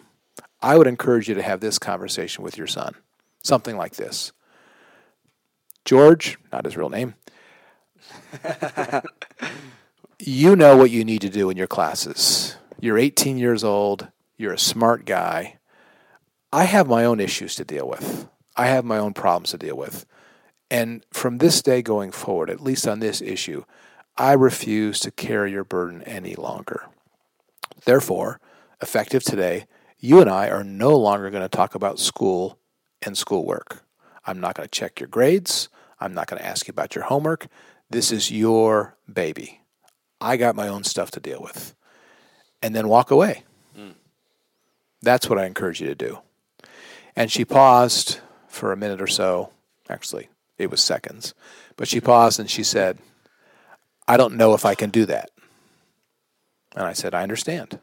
I 0.62 0.78
would 0.78 0.87
encourage 0.87 1.28
you 1.28 1.35
to 1.35 1.42
have 1.42 1.61
this 1.61 1.78
conversation 1.78 2.45
with 2.45 2.56
your 2.56 2.66
son. 2.66 2.95
Something 3.42 3.76
like 3.76 3.97
this 3.97 4.33
George, 5.85 6.38
not 6.52 6.64
his 6.64 6.76
real 6.76 6.90
name, 6.90 7.14
you 10.18 10.54
know 10.54 10.76
what 10.76 10.90
you 10.90 11.04
need 11.04 11.23
to 11.23 11.28
do 11.28 11.50
in 11.50 11.56
your 11.56 11.66
classes. 11.66 12.56
You're 12.80 12.99
18 12.99 13.38
years 13.38 13.64
old, 13.64 14.09
you're 14.37 14.52
a 14.52 14.59
smart 14.59 15.04
guy. 15.04 15.59
I 16.53 16.65
have 16.65 16.87
my 16.87 17.05
own 17.05 17.21
issues 17.21 17.55
to 17.57 17.65
deal 17.65 17.88
with, 17.88 18.29
I 18.57 18.67
have 18.67 18.85
my 18.85 18.99
own 18.99 19.12
problems 19.12 19.50
to 19.50 19.59
deal 19.59 19.76
with. 19.76 20.07
And 20.71 21.05
from 21.12 21.38
this 21.38 21.62
day 21.62 21.83
going 21.83 22.11
forward, 22.11 22.50
at 22.50 22.61
least 22.61 22.88
on 22.88 22.99
this 22.99 23.21
issue, 23.21 23.65
I 24.17 24.33
refuse 24.33 24.99
to 25.00 25.11
carry 25.11 25.53
your 25.53 25.65
burden 25.65 26.03
any 26.03 26.35
longer. 26.35 26.87
Therefore, 27.85 28.41
effective 28.81 29.23
today, 29.23 29.67
you 29.99 30.21
and 30.21 30.31
I 30.31 30.49
are 30.49 30.65
no 30.65 30.97
longer 30.97 31.31
going 31.31 31.43
to 31.43 31.49
talk 31.49 31.75
about 31.75 31.99
school 31.99 32.59
and 33.03 33.17
schoolwork. 33.17 33.85
I'm 34.26 34.41
not 34.41 34.57
going 34.57 34.69
to 34.69 34.79
check 34.79 34.99
your 34.99 35.09
grades. 35.09 35.69
I'm 36.00 36.15
not 36.15 36.26
going 36.26 36.41
to 36.41 36.47
ask 36.47 36.67
you 36.67 36.73
about 36.73 36.95
your 36.95 37.05
homework. 37.05 37.47
This 37.88 38.11
is 38.11 38.31
your 38.31 38.97
baby. 39.11 39.61
I 40.21 40.37
got 40.37 40.57
my 40.57 40.69
own 40.69 40.85
stuff 40.85 41.11
to 41.12 41.21
deal 41.21 41.41
with. 41.41 41.75
And 42.62 42.75
then 42.75 42.88
walk 42.88 43.11
away. 43.11 43.45
Mm. 43.79 43.95
That's 45.03 45.29
what 45.29 45.38
I 45.38 45.47
encourage 45.47 45.81
you 45.81 45.87
to 45.87 45.95
do. 45.95 46.19
And 47.17 47.33
she 47.33 47.45
paused 47.45 48.21
for 48.47 48.73
a 48.73 48.77
minute 48.77 49.01
or 49.01 49.07
so. 49.07 49.51
Actually, 49.89 50.29
it 50.59 50.71
was 50.71 50.83
seconds. 50.83 51.35
But 51.77 51.89
she 51.89 52.01
paused 52.01 52.39
and 52.39 52.51
she 52.51 52.63
said, 52.63 52.99
I 54.07 54.17
don't 54.17 54.37
know 54.37 54.55
if 54.55 54.65
I 54.65 54.75
can 54.75 54.91
do 54.91 55.07
that. 55.07 55.31
And 56.75 56.85
I 56.85 56.93
said, 56.93 57.15
I 57.15 57.23
understand. 57.23 57.81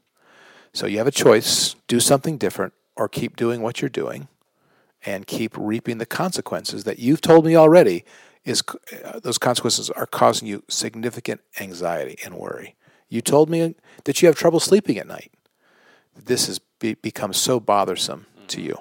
So 0.73 0.85
you 0.85 0.97
have 0.99 1.07
a 1.07 1.11
choice 1.11 1.75
do 1.87 1.99
something 1.99 2.37
different 2.37 2.73
or 2.95 3.09
keep 3.09 3.35
doing 3.35 3.61
what 3.61 3.81
you're 3.81 3.89
doing 3.89 4.27
and 5.05 5.27
keep 5.27 5.55
reaping 5.57 5.97
the 5.97 6.05
consequences 6.05 6.83
that 6.85 6.99
you've 6.99 7.21
told 7.21 7.45
me 7.45 7.55
already 7.55 8.05
is 8.45 8.63
uh, 9.03 9.19
those 9.19 9.37
consequences 9.37 9.89
are 9.89 10.05
causing 10.05 10.47
you 10.47 10.63
significant 10.67 11.41
anxiety 11.59 12.17
and 12.23 12.35
worry. 12.35 12.75
You 13.09 13.21
told 13.21 13.49
me 13.49 13.75
that 14.05 14.21
you 14.21 14.27
have 14.27 14.35
trouble 14.35 14.59
sleeping 14.59 14.97
at 14.97 15.07
night. 15.07 15.31
This 16.15 16.47
has 16.47 16.59
be, 16.79 16.93
become 16.95 17.33
so 17.33 17.59
bothersome 17.59 18.25
mm-hmm. 18.35 18.47
to 18.47 18.61
you. 18.61 18.79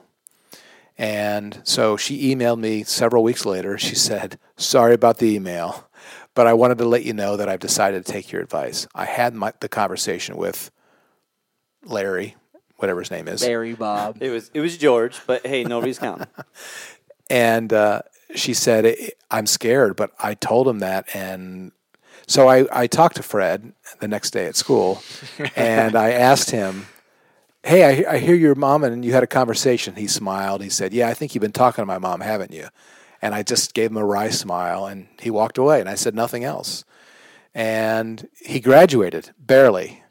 And 1.02 1.60
so 1.64 1.96
she 1.96 2.32
emailed 2.32 2.60
me 2.60 2.84
several 2.84 3.24
weeks 3.24 3.44
later. 3.44 3.76
She 3.76 3.96
said, 3.96 4.38
Sorry 4.56 4.94
about 4.94 5.18
the 5.18 5.34
email, 5.34 5.90
but 6.32 6.46
I 6.46 6.52
wanted 6.52 6.78
to 6.78 6.84
let 6.84 7.04
you 7.04 7.12
know 7.12 7.36
that 7.36 7.48
I've 7.48 7.58
decided 7.58 8.06
to 8.06 8.12
take 8.12 8.30
your 8.30 8.40
advice. 8.40 8.86
I 8.94 9.06
had 9.06 9.34
my, 9.34 9.52
the 9.58 9.68
conversation 9.68 10.36
with 10.36 10.70
Larry, 11.84 12.36
whatever 12.76 13.00
his 13.00 13.10
name 13.10 13.26
is. 13.26 13.42
Larry 13.42 13.74
Bob. 13.74 14.18
It 14.20 14.30
was 14.30 14.52
it 14.54 14.60
was 14.60 14.78
George, 14.78 15.20
but 15.26 15.44
hey, 15.44 15.64
nobody's 15.64 15.98
counting. 15.98 16.28
and 17.28 17.72
uh, 17.72 18.02
she 18.36 18.54
said, 18.54 18.94
I'm 19.28 19.46
scared, 19.46 19.96
but 19.96 20.12
I 20.20 20.34
told 20.34 20.68
him 20.68 20.78
that. 20.78 21.08
And 21.16 21.72
so 22.28 22.46
I, 22.46 22.66
I 22.70 22.86
talked 22.86 23.16
to 23.16 23.24
Fred 23.24 23.72
the 23.98 24.06
next 24.06 24.30
day 24.30 24.46
at 24.46 24.54
school 24.54 25.02
and 25.56 25.96
I 25.96 26.12
asked 26.12 26.52
him, 26.52 26.86
Hey, 27.64 28.04
I, 28.04 28.14
I 28.14 28.18
hear 28.18 28.34
your 28.34 28.56
mom 28.56 28.82
and 28.82 29.04
you 29.04 29.12
had 29.12 29.22
a 29.22 29.28
conversation. 29.28 29.94
He 29.94 30.08
smiled. 30.08 30.62
He 30.62 30.68
said, 30.68 30.92
Yeah, 30.92 31.08
I 31.08 31.14
think 31.14 31.34
you've 31.34 31.42
been 31.42 31.52
talking 31.52 31.82
to 31.82 31.86
my 31.86 31.98
mom, 31.98 32.20
haven't 32.20 32.52
you? 32.52 32.68
And 33.20 33.34
I 33.34 33.44
just 33.44 33.72
gave 33.72 33.90
him 33.92 33.96
a 33.96 34.04
wry 34.04 34.30
smile 34.30 34.86
and 34.86 35.06
he 35.20 35.30
walked 35.30 35.58
away 35.58 35.78
and 35.78 35.88
I 35.88 35.94
said 35.94 36.14
nothing 36.14 36.42
else. 36.42 36.84
And 37.54 38.28
he 38.40 38.58
graduated, 38.58 39.30
barely. 39.38 40.02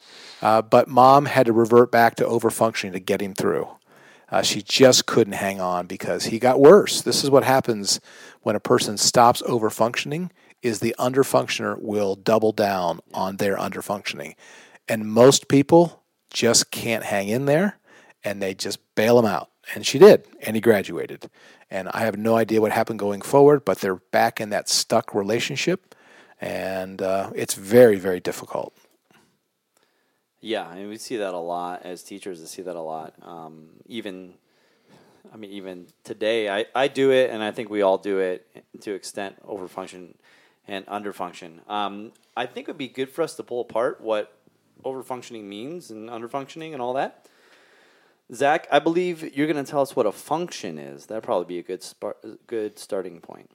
Uh, 0.42 0.62
but 0.62 0.88
mom 0.88 1.26
had 1.26 1.46
to 1.48 1.54
revert 1.54 1.92
back 1.92 2.16
to 2.16 2.24
overfunctioning 2.24 2.94
to 2.94 3.00
get 3.00 3.22
him 3.22 3.34
through. 3.34 3.68
Uh, 4.30 4.42
she 4.42 4.62
just 4.62 5.06
couldn't 5.06 5.34
hang 5.34 5.60
on 5.60 5.88
because 5.88 6.26
he 6.26 6.40
got 6.40 6.60
worse. 6.60 7.02
This 7.02 7.22
is 7.22 7.30
what 7.30 7.44
happens 7.44 8.00
when 8.44 8.56
a 8.56 8.62
person 8.62 8.98
stops 8.98 9.42
overfunctioning 9.42 10.30
is 10.62 10.80
the 10.80 10.96
underfunctioner 10.98 11.78
will 11.82 12.16
double 12.16 12.54
down 12.54 13.02
on 13.14 13.38
their 13.38 13.58
underfunctioning. 13.58 14.36
And 14.88 15.06
most 15.06 15.50
people 15.50 16.01
just 16.32 16.72
can't 16.72 17.04
hang 17.04 17.28
in 17.28 17.46
there 17.46 17.78
and 18.24 18.42
they 18.42 18.54
just 18.54 18.80
bail 18.96 19.20
him 19.20 19.26
out. 19.26 19.50
And 19.76 19.86
she 19.86 20.00
did, 20.00 20.26
and 20.42 20.56
he 20.56 20.62
graduated. 20.62 21.30
And 21.70 21.88
I 21.90 22.02
have 22.02 22.18
no 22.18 22.36
idea 22.36 22.62
what 22.62 22.72
happened 22.72 23.00
going 23.00 23.22
forward, 23.22 23.64
but 23.64 23.80
they're 23.80 23.96
back 23.96 24.42
in 24.42 24.50
that 24.50 24.68
stuck 24.68 25.14
relationship, 25.14 25.96
and 26.42 27.02
uh, 27.02 27.32
it's 27.36 27.54
very, 27.54 27.98
very 27.98 28.20
difficult. 28.20 28.76
Yeah, 30.42 30.68
I 30.68 30.76
mean, 30.76 30.90
we 30.90 30.98
see 30.98 31.18
that 31.18 31.34
a 31.34 31.40
lot 31.40 31.84
as 31.84 32.02
teachers. 32.02 32.42
I 32.42 32.46
see 32.46 32.64
that 32.64 32.76
a 32.76 32.82
lot. 32.82 33.14
Um, 33.22 33.70
even, 33.86 34.34
I 35.32 35.38
mean, 35.38 35.52
even 35.52 35.88
today, 36.04 36.50
I, 36.50 36.66
I 36.74 36.88
do 36.88 37.12
it, 37.12 37.30
and 37.30 37.44
I 37.44 37.52
think 37.52 37.70
we 37.70 37.84
all 37.84 38.00
do 38.00 38.18
it 38.18 38.48
to 38.82 38.94
extent 38.94 39.36
overfunction 39.46 40.16
and 40.68 40.86
underfunction. 40.88 41.70
Um, 41.70 42.12
I 42.36 42.48
think 42.48 42.68
it 42.68 42.72
would 42.72 42.78
be 42.80 42.88
good 42.88 43.10
for 43.10 43.22
us 43.22 43.36
to 43.36 43.44
pull 43.44 43.62
apart 43.62 44.02
what 44.02 44.41
overfunctioning 44.84 45.44
means 45.44 45.92
and 45.92 46.10
underfunctioning 46.10 46.74
and 46.74 46.82
all 46.82 46.94
that. 46.94 47.28
Zach, 48.34 48.68
I 48.72 48.80
believe 48.80 49.36
you're 49.36 49.48
going 49.48 49.64
to 49.64 49.70
tell 49.70 49.82
us 49.82 49.96
what 49.96 50.06
a 50.06 50.12
function 50.12 50.78
is. 50.78 51.08
That'd 51.08 51.24
probably 51.24 51.46
be 51.46 51.60
a 51.60 51.64
good 51.64 51.86
good 52.48 52.80
starting 52.80 53.20
point. 53.20 53.50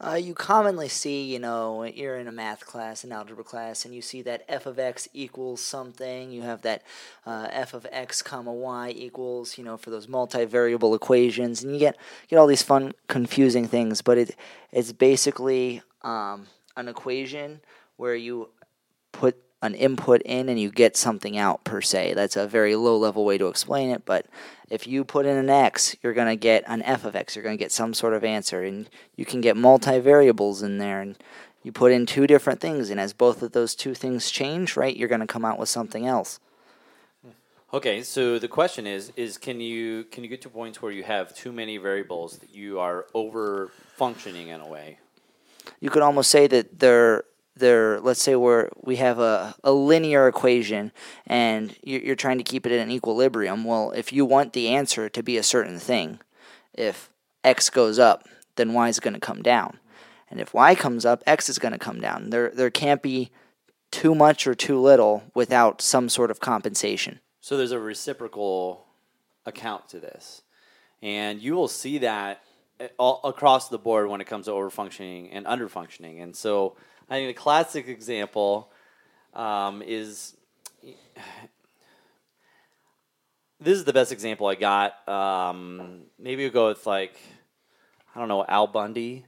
Uh, 0.00 0.14
you 0.14 0.32
commonly 0.32 0.86
see, 0.86 1.24
you 1.24 1.40
know, 1.40 1.82
you're 1.82 2.18
in 2.18 2.28
a 2.28 2.32
math 2.32 2.64
class, 2.64 3.02
an 3.02 3.10
algebra 3.10 3.42
class, 3.42 3.84
and 3.84 3.92
you 3.92 4.00
see 4.00 4.22
that 4.22 4.44
f 4.48 4.66
of 4.66 4.78
x 4.78 5.08
equals 5.12 5.60
something. 5.60 6.30
You 6.30 6.42
have 6.42 6.62
that 6.62 6.84
uh, 7.26 7.48
f 7.50 7.74
of 7.74 7.84
x 7.90 8.22
comma 8.22 8.52
y 8.52 8.90
equals, 8.90 9.58
you 9.58 9.64
know, 9.64 9.76
for 9.76 9.90
those 9.90 10.06
multivariable 10.06 10.94
equations, 10.94 11.64
and 11.64 11.72
you 11.72 11.80
get 11.80 11.96
get 12.28 12.36
all 12.36 12.46
these 12.46 12.62
fun, 12.62 12.92
confusing 13.08 13.66
things. 13.66 14.00
But 14.00 14.18
it 14.18 14.36
it's 14.70 14.92
basically 14.92 15.82
um, 16.02 16.46
an 16.76 16.86
equation 16.86 17.60
where 17.96 18.14
you 18.14 18.50
put 19.10 19.36
an 19.60 19.74
input 19.74 20.22
in 20.22 20.48
and 20.48 20.60
you 20.60 20.70
get 20.70 20.96
something 20.96 21.36
out 21.36 21.64
per 21.64 21.80
se. 21.80 22.14
That's 22.14 22.36
a 22.36 22.46
very 22.46 22.76
low 22.76 22.96
level 22.96 23.24
way 23.24 23.38
to 23.38 23.48
explain 23.48 23.90
it, 23.90 24.04
but 24.04 24.26
if 24.70 24.86
you 24.86 25.04
put 25.04 25.26
in 25.26 25.36
an 25.36 25.50
x, 25.50 25.96
you're 26.02 26.12
going 26.14 26.28
to 26.28 26.36
get 26.36 26.62
an 26.66 26.82
f 26.82 27.04
of 27.04 27.16
x. 27.16 27.34
You're 27.34 27.42
going 27.42 27.56
to 27.56 27.62
get 27.62 27.72
some 27.72 27.94
sort 27.94 28.14
of 28.14 28.22
answer, 28.22 28.62
and 28.62 28.88
you 29.16 29.24
can 29.24 29.40
get 29.40 29.56
multivariables 29.56 30.62
in 30.62 30.78
there, 30.78 31.00
and 31.00 31.16
you 31.62 31.72
put 31.72 31.92
in 31.92 32.06
two 32.06 32.26
different 32.26 32.60
things, 32.60 32.90
and 32.90 33.00
as 33.00 33.12
both 33.12 33.42
of 33.42 33.52
those 33.52 33.74
two 33.74 33.94
things 33.94 34.30
change, 34.30 34.76
right, 34.76 34.96
you're 34.96 35.08
going 35.08 35.20
to 35.20 35.26
come 35.26 35.44
out 35.44 35.58
with 35.58 35.68
something 35.68 36.06
else. 36.06 36.38
Okay, 37.72 38.02
so 38.02 38.38
the 38.38 38.48
question 38.48 38.86
is: 38.86 39.12
is 39.16 39.36
can 39.36 39.60
you 39.60 40.04
can 40.04 40.22
you 40.22 40.30
get 40.30 40.40
to 40.42 40.48
points 40.48 40.80
where 40.80 40.92
you 40.92 41.02
have 41.02 41.34
too 41.34 41.52
many 41.52 41.76
variables 41.76 42.38
that 42.38 42.54
you 42.54 42.78
are 42.78 43.06
over 43.12 43.70
functioning 43.96 44.48
in 44.48 44.60
a 44.60 44.66
way? 44.66 44.98
You 45.80 45.90
could 45.90 46.02
almost 46.02 46.30
say 46.30 46.46
that 46.46 46.78
they're 46.78 47.24
let's 47.60 48.22
say 48.22 48.36
we're 48.36 48.68
we 48.80 48.96
have 48.96 49.18
a, 49.18 49.54
a 49.64 49.72
linear 49.72 50.28
equation 50.28 50.92
and 51.26 51.76
you're, 51.82 52.16
trying 52.16 52.38
to 52.38 52.44
keep 52.44 52.66
it 52.66 52.72
in 52.72 52.90
equilibrium. 52.90 53.64
Well, 53.64 53.92
if 53.92 54.12
you 54.12 54.24
want 54.24 54.52
the 54.52 54.68
answer 54.68 55.08
to 55.08 55.22
be 55.22 55.36
a 55.36 55.42
certain 55.42 55.78
thing, 55.78 56.20
if 56.74 57.10
x 57.44 57.70
goes 57.70 57.98
up, 57.98 58.28
then 58.56 58.72
y 58.72 58.88
is 58.88 59.00
going 59.00 59.14
to 59.14 59.20
come 59.20 59.42
down, 59.42 59.78
and 60.30 60.40
if 60.40 60.54
y 60.54 60.74
comes 60.74 61.04
up, 61.04 61.22
x 61.26 61.48
is 61.48 61.58
going 61.58 61.72
to 61.72 61.78
come 61.78 62.00
down. 62.00 62.30
There 62.30 62.50
there 62.50 62.70
can't 62.70 63.02
be 63.02 63.30
too 63.90 64.14
much 64.14 64.46
or 64.46 64.54
too 64.54 64.80
little 64.80 65.22
without 65.34 65.80
some 65.80 66.08
sort 66.08 66.30
of 66.30 66.40
compensation. 66.40 67.20
So 67.40 67.56
there's 67.56 67.72
a 67.72 67.78
reciprocal 67.78 68.86
account 69.46 69.88
to 69.90 70.00
this, 70.00 70.42
and 71.02 71.40
you 71.40 71.54
will 71.54 71.68
see 71.68 71.98
that 71.98 72.42
eh, 72.80 72.88
all 72.98 73.20
across 73.24 73.68
the 73.68 73.78
board 73.78 74.08
when 74.08 74.20
it 74.20 74.26
comes 74.26 74.46
to 74.46 74.52
overfunctioning 74.52 75.30
and 75.32 75.46
underfunctioning. 75.46 76.22
And 76.22 76.36
so 76.36 76.76
I 77.10 77.14
think 77.14 77.28
the 77.28 77.40
classic 77.40 77.88
example 77.88 78.70
um, 79.34 79.82
is 79.82 80.36
this 83.60 83.78
is 83.78 83.84
the 83.84 83.92
best 83.92 84.12
example 84.12 84.46
I 84.46 84.54
got. 84.54 85.08
Um, 85.08 86.02
maybe 86.18 86.44
we'll 86.44 86.52
go 86.52 86.68
with 86.68 86.86
like 86.86 87.18
I 88.14 88.18
don't 88.18 88.28
know 88.28 88.44
Al 88.46 88.66
Bundy 88.66 89.26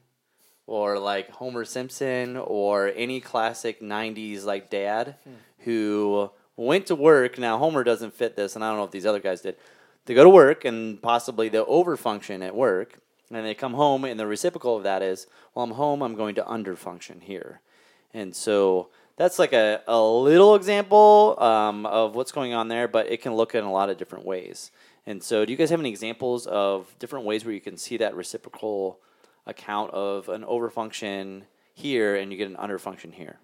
or 0.67 0.99
like 0.99 1.31
Homer 1.31 1.65
Simpson 1.65 2.37
or 2.37 2.93
any 2.95 3.21
classic 3.21 3.81
'90s 3.81 4.45
like 4.45 4.71
dad 4.71 5.17
hmm. 5.25 5.35
who 5.61 6.31
went 6.57 6.87
to 6.87 6.95
work. 6.95 7.39
Now 7.39 7.59
Homer 7.59 7.83
doesn't 7.83 8.15
fit 8.15 8.37
this, 8.37 8.55
and 8.55 8.65
I 8.65 8.69
don't 8.69 8.79
know 8.79 8.85
if 8.85 8.91
these 8.91 9.07
other 9.07 9.21
guys 9.21 9.41
did. 9.41 9.57
They 10.05 10.15
go 10.15 10.25
to 10.25 10.31
work 10.31 10.65
and 10.65 11.01
possibly 11.01 11.49
they 11.49 11.59
overfunction 11.59 12.45
at 12.45 12.55
work, 12.55 12.99
and 13.31 13.47
they 13.47 13.55
come 13.55 13.75
home, 13.75 14.05
and 14.05 14.19
the 14.19 14.27
reciprocal 14.27 14.77
of 14.77 14.83
that 14.83 15.03
is, 15.03 15.27
well, 15.55 15.65
I'm 15.65 15.73
home, 15.73 16.03
I'm 16.03 16.15
going 16.15 16.35
to 16.37 16.43
underfunction 16.43 17.23
here, 17.23 17.61
and 18.15 18.35
so 18.35 18.89
that's 19.17 19.39
like 19.39 19.53
a, 19.53 19.83
a 19.87 20.01
little 20.01 20.55
example 20.55 21.37
um, 21.39 21.85
of 21.85 22.15
what's 22.15 22.33
going 22.33 22.55
on 22.55 22.69
there, 22.69 22.89
but 22.89 23.11
it 23.13 23.21
can 23.21 23.35
look 23.35 23.55
in 23.55 23.65
a 23.65 23.71
lot 23.71 23.91
of 23.91 23.99
different 23.99 24.25
ways. 24.25 24.71
And 25.07 25.23
so, 25.23 25.45
do 25.45 25.53
you 25.53 25.59
guys 25.59 25.71
have 25.71 25.81
any 25.81 25.91
examples 25.91 26.47
of 26.47 26.95
different 26.99 27.25
ways 27.27 27.45
where 27.45 27.55
you 27.55 27.61
can 27.61 27.77
see 27.77 27.97
that 27.99 28.15
reciprocal 28.15 28.99
account 29.47 29.93
of 29.93 30.29
an 30.29 30.43
overfunction 30.43 31.43
here 31.75 32.17
and 32.17 32.33
you 32.33 32.39
get 32.39 32.49
an 32.49 32.57
underfunction 32.57 33.13
here 33.13 33.39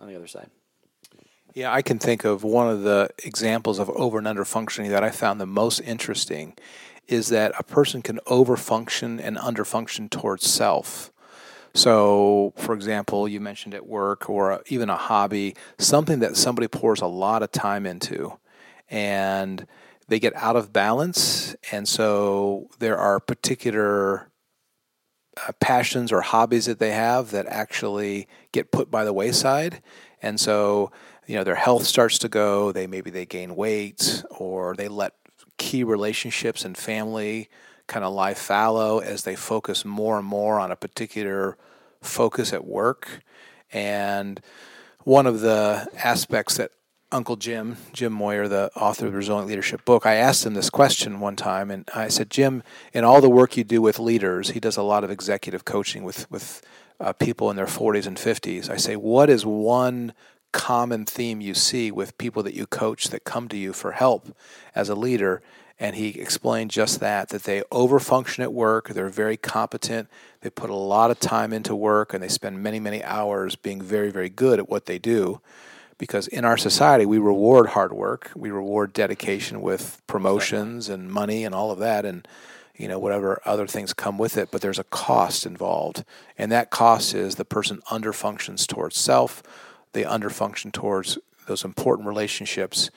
on 0.00 0.08
the 0.08 0.16
other 0.16 0.26
side? 0.26 0.50
Yeah, 1.54 1.72
I 1.72 1.82
can 1.82 1.98
think 1.98 2.24
of 2.24 2.42
one 2.42 2.70
of 2.70 2.82
the 2.82 3.10
examples 3.24 3.78
of 3.78 3.90
over 3.90 4.16
and 4.16 4.26
under 4.26 4.44
functioning 4.44 4.90
that 4.90 5.04
I 5.04 5.10
found 5.10 5.40
the 5.40 5.46
most 5.46 5.80
interesting 5.80 6.54
is 7.06 7.28
that 7.28 7.52
a 7.58 7.62
person 7.62 8.00
can 8.00 8.18
overfunction 8.26 9.20
and 9.22 9.36
underfunction 9.36 10.08
towards 10.08 10.48
self. 10.48 11.11
So, 11.74 12.52
for 12.56 12.74
example, 12.74 13.26
you 13.28 13.40
mentioned 13.40 13.74
at 13.74 13.86
work 13.86 14.28
or 14.28 14.62
even 14.66 14.90
a 14.90 14.96
hobby, 14.96 15.54
something 15.78 16.18
that 16.20 16.36
somebody 16.36 16.68
pours 16.68 17.00
a 17.00 17.06
lot 17.06 17.42
of 17.42 17.50
time 17.50 17.86
into, 17.86 18.38
and 18.90 19.66
they 20.08 20.18
get 20.18 20.34
out 20.36 20.56
of 20.56 20.72
balance. 20.72 21.56
And 21.70 21.88
so 21.88 22.68
there 22.78 22.98
are 22.98 23.20
particular 23.20 24.28
uh, 25.48 25.52
passions 25.60 26.12
or 26.12 26.20
hobbies 26.20 26.66
that 26.66 26.78
they 26.78 26.90
have 26.90 27.30
that 27.30 27.46
actually 27.46 28.28
get 28.52 28.70
put 28.70 28.90
by 28.90 29.04
the 29.04 29.14
wayside. 29.14 29.82
And 30.20 30.38
so 30.38 30.92
you 31.26 31.36
know 31.36 31.44
their 31.44 31.54
health 31.54 31.84
starts 31.84 32.18
to 32.18 32.28
go 32.28 32.72
they 32.72 32.86
maybe 32.86 33.10
they 33.10 33.26
gain 33.26 33.54
weight 33.54 34.24
or 34.30 34.74
they 34.74 34.88
let 34.88 35.14
key 35.58 35.84
relationships 35.84 36.64
and 36.64 36.76
family 36.76 37.48
kind 37.86 38.04
of 38.04 38.12
lie 38.12 38.34
fallow 38.34 38.98
as 38.98 39.24
they 39.24 39.36
focus 39.36 39.84
more 39.84 40.18
and 40.18 40.26
more 40.26 40.58
on 40.58 40.70
a 40.70 40.76
particular 40.76 41.56
focus 42.00 42.52
at 42.52 42.64
work 42.64 43.22
and 43.72 44.40
one 45.04 45.26
of 45.26 45.40
the 45.40 45.88
aspects 45.96 46.56
that 46.58 46.70
Uncle 47.10 47.36
Jim, 47.36 47.76
Jim 47.92 48.12
Moyer, 48.12 48.48
the 48.48 48.70
author 48.74 49.06
of 49.06 49.12
the 49.12 49.18
Resilient 49.18 49.48
Leadership 49.48 49.84
book, 49.84 50.06
I 50.06 50.14
asked 50.14 50.46
him 50.46 50.54
this 50.54 50.70
question 50.70 51.20
one 51.20 51.36
time, 51.36 51.70
and 51.70 51.86
I 51.94 52.08
said, 52.08 52.30
Jim, 52.30 52.62
in 52.94 53.04
all 53.04 53.20
the 53.20 53.28
work 53.28 53.56
you 53.56 53.64
do 53.64 53.82
with 53.82 53.98
leaders, 53.98 54.50
he 54.50 54.60
does 54.60 54.78
a 54.78 54.82
lot 54.82 55.04
of 55.04 55.10
executive 55.10 55.64
coaching 55.64 56.04
with 56.04 56.30
with 56.30 56.62
uh, 57.00 57.12
people 57.12 57.50
in 57.50 57.56
their 57.56 57.66
40s 57.66 58.06
and 58.06 58.16
50s. 58.16 58.70
I 58.70 58.76
say, 58.76 58.96
what 58.96 59.28
is 59.28 59.44
one 59.44 60.12
common 60.52 61.04
theme 61.04 61.40
you 61.40 61.54
see 61.54 61.90
with 61.90 62.16
people 62.18 62.42
that 62.42 62.54
you 62.54 62.66
coach 62.66 63.08
that 63.08 63.24
come 63.24 63.48
to 63.48 63.56
you 63.56 63.72
for 63.72 63.92
help 63.92 64.36
as 64.74 64.88
a 64.88 64.94
leader. 64.94 65.42
And 65.80 65.96
he 65.96 66.20
explained 66.20 66.70
just 66.70 67.00
that 67.00 67.30
that 67.30 67.44
they 67.44 67.62
overfunction 67.72 68.40
at 68.40 68.52
work, 68.52 68.90
they're 68.90 69.08
very 69.08 69.36
competent, 69.36 70.08
they 70.40 70.50
put 70.50 70.70
a 70.70 70.74
lot 70.74 71.10
of 71.10 71.18
time 71.18 71.52
into 71.52 71.74
work, 71.74 72.14
and 72.14 72.22
they 72.22 72.28
spend 72.28 72.62
many, 72.62 72.78
many 72.78 73.02
hours 73.02 73.56
being 73.56 73.80
very, 73.82 74.10
very 74.10 74.28
good 74.28 74.58
at 74.58 74.68
what 74.68 74.86
they 74.86 74.98
do. 74.98 75.40
Because 75.98 76.26
in 76.26 76.44
our 76.44 76.56
society, 76.56 77.06
we 77.06 77.18
reward 77.18 77.70
hard 77.70 77.92
work, 77.92 78.30
we 78.34 78.50
reward 78.50 78.92
dedication 78.92 79.60
with 79.60 80.02
promotions 80.06 80.88
and 80.88 81.10
money 81.10 81.44
and 81.44 81.54
all 81.54 81.70
of 81.70 81.78
that. 81.78 82.04
And 82.04 82.26
you 82.76 82.88
know 82.88 82.98
whatever 82.98 83.40
other 83.44 83.66
things 83.66 83.92
come 83.92 84.18
with 84.18 84.36
it 84.36 84.50
but 84.50 84.60
there's 84.60 84.78
a 84.78 84.84
cost 84.84 85.46
involved 85.46 86.04
and 86.38 86.50
that 86.50 86.70
cost 86.70 87.14
is 87.14 87.34
the 87.36 87.44
person 87.44 87.80
underfunctions 87.90 88.66
towards 88.66 88.96
self 88.96 89.42
they 89.92 90.04
underfunction 90.04 90.72
towards 90.72 91.18
those 91.46 91.64
important 91.64 92.08
relationships 92.08 92.90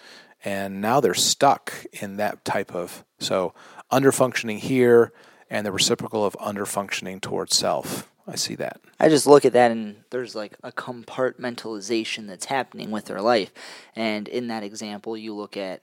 and 0.46 0.80
now 0.80 1.00
they're 1.00 1.16
stuck 1.16 1.74
in 1.92 2.18
that 2.18 2.46
type 2.46 2.74
of 2.74 3.04
so 3.20 3.54
underfunctioning 3.92 4.60
here 4.60 5.12
and 5.50 5.66
the 5.66 5.72
reciprocal 5.72 6.24
of 6.24 6.36
underfunctioning 6.36 7.20
towards 7.20 7.58
self. 7.58 8.10
I 8.28 8.36
see 8.36 8.56
that. 8.56 8.80
I 9.00 9.10
just 9.10 9.28
look 9.28 9.46
at 9.46 9.54
that 9.54 9.72
and 9.72 9.98
there's 10.10 10.36
like 10.36 10.56
a 10.64 10.72
compartmentalization 10.72 12.28
that's 12.28 12.46
happening 12.46 12.92
with 12.92 13.06
their 13.06 13.22
life. 13.22 13.52
And 13.96 14.28
in 14.28 14.48
that 14.48 14.64
example 14.64 15.18
you 15.18 15.34
look 15.34 15.58
at 15.58 15.82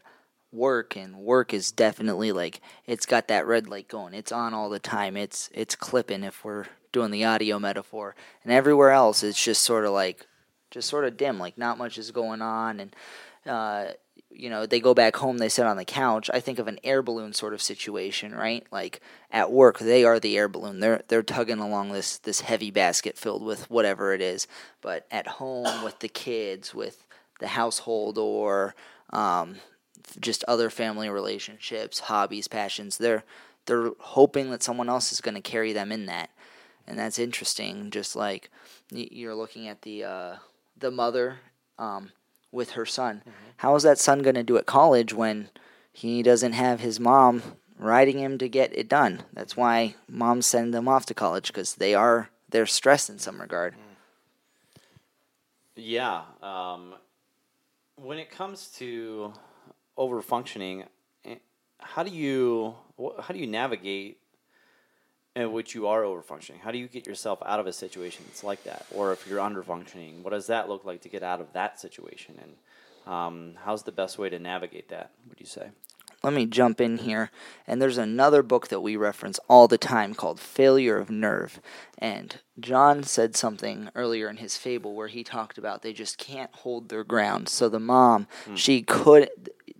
work 0.52 0.96
and 0.96 1.16
work 1.16 1.54
is 1.54 1.72
definitely 1.72 2.30
like 2.30 2.60
it's 2.86 3.06
got 3.06 3.28
that 3.28 3.46
red 3.46 3.68
light 3.68 3.88
going. 3.88 4.14
It's 4.14 4.32
on 4.32 4.54
all 4.54 4.70
the 4.70 4.78
time. 4.78 5.16
It's 5.16 5.50
it's 5.52 5.74
clipping 5.74 6.24
if 6.24 6.44
we're 6.44 6.66
doing 6.92 7.10
the 7.10 7.24
audio 7.24 7.58
metaphor. 7.58 8.14
And 8.44 8.52
everywhere 8.52 8.90
else 8.90 9.22
it's 9.22 9.42
just 9.42 9.62
sort 9.62 9.84
of 9.84 9.92
like 9.92 10.26
just 10.70 10.88
sort 10.88 11.04
of 11.04 11.16
dim, 11.16 11.38
like 11.38 11.58
not 11.58 11.78
much 11.78 11.98
is 11.98 12.10
going 12.10 12.42
on, 12.42 12.80
and 12.80 12.96
uh, 13.46 13.92
you 14.34 14.50
know 14.50 14.66
they 14.66 14.80
go 14.80 14.94
back 14.94 15.16
home, 15.16 15.38
they 15.38 15.48
sit 15.48 15.66
on 15.66 15.76
the 15.76 15.84
couch. 15.84 16.30
I 16.32 16.40
think 16.40 16.58
of 16.58 16.68
an 16.68 16.78
air 16.84 17.02
balloon 17.02 17.32
sort 17.32 17.54
of 17.54 17.62
situation, 17.62 18.34
right? 18.34 18.66
Like 18.70 19.00
at 19.30 19.52
work, 19.52 19.78
they 19.78 20.04
are 20.04 20.20
the 20.20 20.36
air 20.36 20.48
balloon. 20.48 20.80
They're 20.80 21.02
they're 21.08 21.22
tugging 21.22 21.58
along 21.58 21.92
this 21.92 22.18
this 22.18 22.40
heavy 22.40 22.70
basket 22.70 23.16
filled 23.16 23.44
with 23.44 23.70
whatever 23.70 24.12
it 24.12 24.20
is. 24.20 24.46
But 24.80 25.06
at 25.10 25.26
home, 25.26 25.84
with 25.84 26.00
the 26.00 26.08
kids, 26.08 26.74
with 26.74 27.06
the 27.40 27.48
household, 27.48 28.18
or 28.18 28.74
um, 29.10 29.56
just 30.20 30.44
other 30.48 30.70
family 30.70 31.08
relationships, 31.08 32.00
hobbies, 32.00 32.48
passions, 32.48 32.98
they're 32.98 33.24
they're 33.66 33.90
hoping 33.98 34.50
that 34.50 34.62
someone 34.62 34.88
else 34.88 35.12
is 35.12 35.20
going 35.20 35.34
to 35.34 35.40
carry 35.40 35.72
them 35.72 35.92
in 35.92 36.06
that 36.06 36.30
and 36.86 36.98
that's 36.98 37.18
interesting. 37.18 37.90
Just 37.90 38.16
like 38.16 38.50
you're 38.90 39.34
looking 39.34 39.68
at 39.68 39.82
the 39.82 40.04
uh, 40.04 40.36
the 40.76 40.90
mother 40.90 41.38
um, 41.78 42.10
with 42.52 42.72
her 42.72 42.86
son. 42.86 43.20
Mm-hmm. 43.20 43.30
How 43.56 43.74
is 43.74 43.82
that 43.82 43.98
son 43.98 44.20
going 44.20 44.36
to 44.36 44.42
do 44.42 44.56
at 44.58 44.66
college 44.66 45.12
when 45.12 45.48
he 45.92 46.22
doesn't 46.22 46.52
have 46.52 46.80
his 46.80 47.00
mom 47.00 47.42
riding 47.78 48.18
him 48.18 48.38
to 48.38 48.48
get 48.48 48.76
it 48.76 48.88
done? 48.88 49.22
That's 49.32 49.56
why 49.56 49.96
moms 50.08 50.46
send 50.46 50.72
them 50.72 50.86
off 50.86 51.06
to 51.06 51.14
college 51.14 51.48
because 51.48 51.76
they 51.76 51.94
are 51.94 52.28
they're 52.50 52.66
stressed 52.66 53.10
in 53.10 53.18
some 53.18 53.40
regard. 53.40 53.74
Mm. 53.74 53.92
Yeah. 55.76 56.22
Um, 56.42 56.94
when 57.96 58.18
it 58.18 58.30
comes 58.30 58.68
to 58.78 59.32
over 59.96 60.20
functioning, 60.22 60.84
eh, 61.24 61.36
how 61.78 62.02
do 62.02 62.10
you 62.10 62.74
how 63.20 63.32
do 63.32 63.40
you 63.40 63.46
navigate 63.46 64.18
in 65.34 65.52
which 65.52 65.74
you 65.74 65.86
are 65.86 66.02
overfunctioning? 66.02 66.60
How 66.60 66.70
do 66.70 66.78
you 66.78 66.88
get 66.88 67.06
yourself 67.06 67.38
out 67.44 67.60
of 67.60 67.66
a 67.66 67.72
situation 67.72 68.24
that's 68.26 68.44
like 68.44 68.64
that? 68.64 68.86
Or 68.94 69.12
if 69.12 69.26
you're 69.26 69.40
underfunctioning, 69.40 70.22
what 70.22 70.30
does 70.30 70.46
that 70.48 70.68
look 70.68 70.84
like 70.84 71.02
to 71.02 71.08
get 71.08 71.22
out 71.22 71.40
of 71.40 71.52
that 71.54 71.80
situation? 71.80 72.38
And 72.42 73.12
um, 73.12 73.54
how's 73.64 73.82
the 73.82 73.92
best 73.92 74.18
way 74.18 74.28
to 74.28 74.38
navigate 74.38 74.88
that, 74.90 75.12
would 75.28 75.40
you 75.40 75.46
say? 75.46 75.70
Let 76.22 76.34
me 76.34 76.46
jump 76.46 76.80
in 76.80 76.98
here. 76.98 77.32
And 77.66 77.82
there's 77.82 77.98
another 77.98 78.44
book 78.44 78.68
that 78.68 78.80
we 78.80 78.94
reference 78.94 79.40
all 79.48 79.66
the 79.66 79.78
time 79.78 80.14
called 80.14 80.38
Failure 80.38 80.96
of 80.98 81.10
Nerve. 81.10 81.60
And 81.98 82.36
John 82.60 83.02
said 83.02 83.34
something 83.34 83.88
earlier 83.96 84.28
in 84.28 84.36
his 84.36 84.56
fable 84.56 84.94
where 84.94 85.08
he 85.08 85.24
talked 85.24 85.58
about 85.58 85.82
they 85.82 85.92
just 85.92 86.18
can't 86.18 86.54
hold 86.54 86.88
their 86.88 87.02
ground. 87.02 87.48
So 87.48 87.68
the 87.68 87.80
mom, 87.80 88.28
mm. 88.46 88.56
she 88.56 88.82
could 88.82 89.30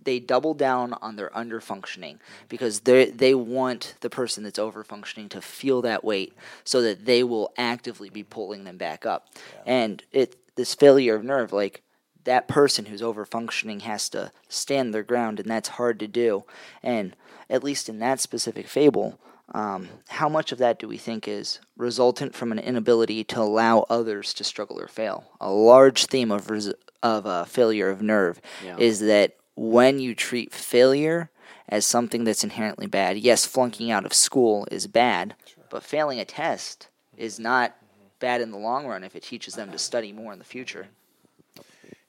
they 0.03 0.19
double 0.19 0.53
down 0.53 0.93
on 1.01 1.15
their 1.15 1.35
under 1.37 1.59
functioning 1.61 2.19
because 2.49 2.81
they 2.81 3.05
they 3.05 3.33
want 3.35 3.95
the 4.01 4.09
person 4.09 4.43
that's 4.43 4.59
over 4.59 4.83
functioning 4.83 5.29
to 5.29 5.41
feel 5.41 5.81
that 5.81 6.03
weight 6.03 6.33
so 6.63 6.81
that 6.81 7.05
they 7.05 7.23
will 7.23 7.51
actively 7.57 8.09
be 8.09 8.23
pulling 8.23 8.63
them 8.63 8.77
back 8.77 9.05
up. 9.05 9.27
And 9.65 10.03
it 10.11 10.35
this 10.55 10.75
failure 10.75 11.15
of 11.15 11.23
nerve 11.23 11.51
like 11.53 11.81
that 12.25 12.47
person 12.47 12.85
who's 12.85 13.01
over 13.01 13.25
functioning 13.25 13.81
has 13.81 14.07
to 14.09 14.31
stand 14.47 14.93
their 14.93 15.03
ground 15.03 15.39
and 15.39 15.49
that's 15.49 15.69
hard 15.69 15.99
to 15.99 16.07
do. 16.07 16.43
And 16.81 17.15
at 17.49 17.63
least 17.63 17.89
in 17.89 17.99
that 17.99 18.19
specific 18.21 18.67
fable, 18.67 19.19
um, 19.53 19.89
how 20.07 20.29
much 20.29 20.51
of 20.53 20.57
that 20.59 20.79
do 20.79 20.87
we 20.87 20.97
think 20.97 21.27
is 21.27 21.59
resultant 21.75 22.33
from 22.33 22.51
an 22.53 22.59
inability 22.59 23.23
to 23.25 23.41
allow 23.41 23.85
others 23.89 24.33
to 24.35 24.43
struggle 24.45 24.79
or 24.79 24.87
fail? 24.87 25.25
A 25.41 25.51
large 25.51 26.05
theme 26.05 26.31
of 26.31 26.49
res- 26.49 26.73
of 27.01 27.25
uh, 27.27 27.43
failure 27.43 27.89
of 27.89 28.01
nerve 28.01 28.39
Yeah. 28.63 28.77
is 28.77 29.01
that 29.01 29.35
when 29.55 29.99
you 29.99 30.15
treat 30.15 30.53
failure 30.53 31.29
as 31.69 31.85
something 31.85 32.23
that's 32.23 32.43
inherently 32.43 32.87
bad, 32.87 33.17
yes, 33.17 33.45
flunking 33.45 33.91
out 33.91 34.05
of 34.05 34.13
school 34.13 34.67
is 34.71 34.87
bad, 34.87 35.35
but 35.69 35.83
failing 35.83 36.19
a 36.19 36.25
test 36.25 36.89
is 37.17 37.39
not 37.39 37.75
bad 38.19 38.41
in 38.41 38.51
the 38.51 38.57
long 38.57 38.87
run 38.87 39.03
if 39.03 39.15
it 39.15 39.23
teaches 39.23 39.55
them 39.55 39.71
to 39.71 39.77
study 39.77 40.11
more 40.11 40.33
in 40.33 40.39
the 40.39 40.45
future. 40.45 40.87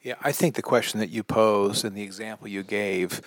Yeah, 0.03 0.15
I 0.23 0.33
think 0.33 0.55
the 0.55 0.63
question 0.63 1.01
that 1.01 1.11
you 1.11 1.23
posed 1.23 1.85
and 1.85 1.97
the 1.97 2.03
example 2.03 2.47
you 2.47 2.63
gave 2.63 3.23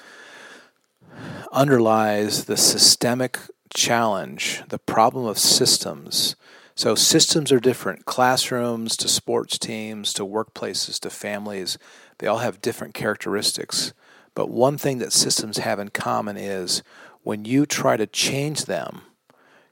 underlies 1.52 2.46
the 2.46 2.58
systemic 2.58 3.40
challenge, 3.74 4.62
the 4.70 4.78
problem 4.78 5.26
of 5.26 5.40
systems. 5.40 6.36
So, 6.76 6.94
systems 6.94 7.52
are 7.52 7.60
different 7.60 8.06
classrooms 8.06 8.96
to 8.98 9.08
sports 9.08 9.58
teams 9.58 10.14
to 10.14 10.24
workplaces 10.24 11.00
to 11.00 11.10
families, 11.10 11.80
they 12.20 12.28
all 12.28 12.38
have 12.38 12.62
different 12.62 12.94
characteristics. 12.94 13.94
But 14.38 14.52
one 14.52 14.78
thing 14.78 15.00
that 15.00 15.14
systems 15.14 15.58
have 15.58 15.80
in 15.80 15.90
common 15.90 16.38
is 16.38 16.84
when 17.24 17.44
you 17.44 17.66
try 17.66 17.98
to 17.98 18.06
change 18.06 18.66
them, 18.66 19.02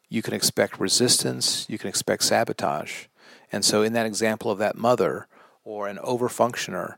you 0.10 0.24
can 0.24 0.34
expect 0.34 0.80
resistance, 0.80 1.68
you 1.70 1.78
can 1.78 1.88
expect 1.88 2.24
sabotage. 2.24 3.06
And 3.52 3.64
so, 3.64 3.84
in 3.84 3.94
that 3.94 4.08
example 4.08 4.50
of 4.50 4.58
that 4.58 4.76
mother 4.76 5.28
or 5.64 5.88
an 5.88 5.98
overfunctioner, 5.98 6.96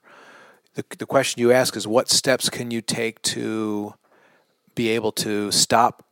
the, 0.76 0.86
the 0.98 1.06
question 1.06 1.42
you 1.42 1.52
ask 1.52 1.76
is 1.76 1.86
what 1.86 2.08
steps 2.08 2.50
can 2.50 2.72
you 2.72 2.80
take 2.80 3.22
to 3.24 3.96
be 4.74 4.88
able 4.88 5.12
to 5.12 5.52
stop 5.52 6.06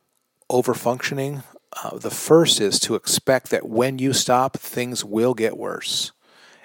overfunctioning? 0.50 1.42
Uh, 1.82 1.96
the 1.96 2.10
first 2.10 2.60
is 2.60 2.78
to 2.80 2.96
expect 2.96 3.48
that 3.48 3.66
when 3.66 3.98
you 3.98 4.12
stop, 4.12 4.58
things 4.58 5.06
will 5.06 5.32
get 5.32 5.56
worse 5.56 6.12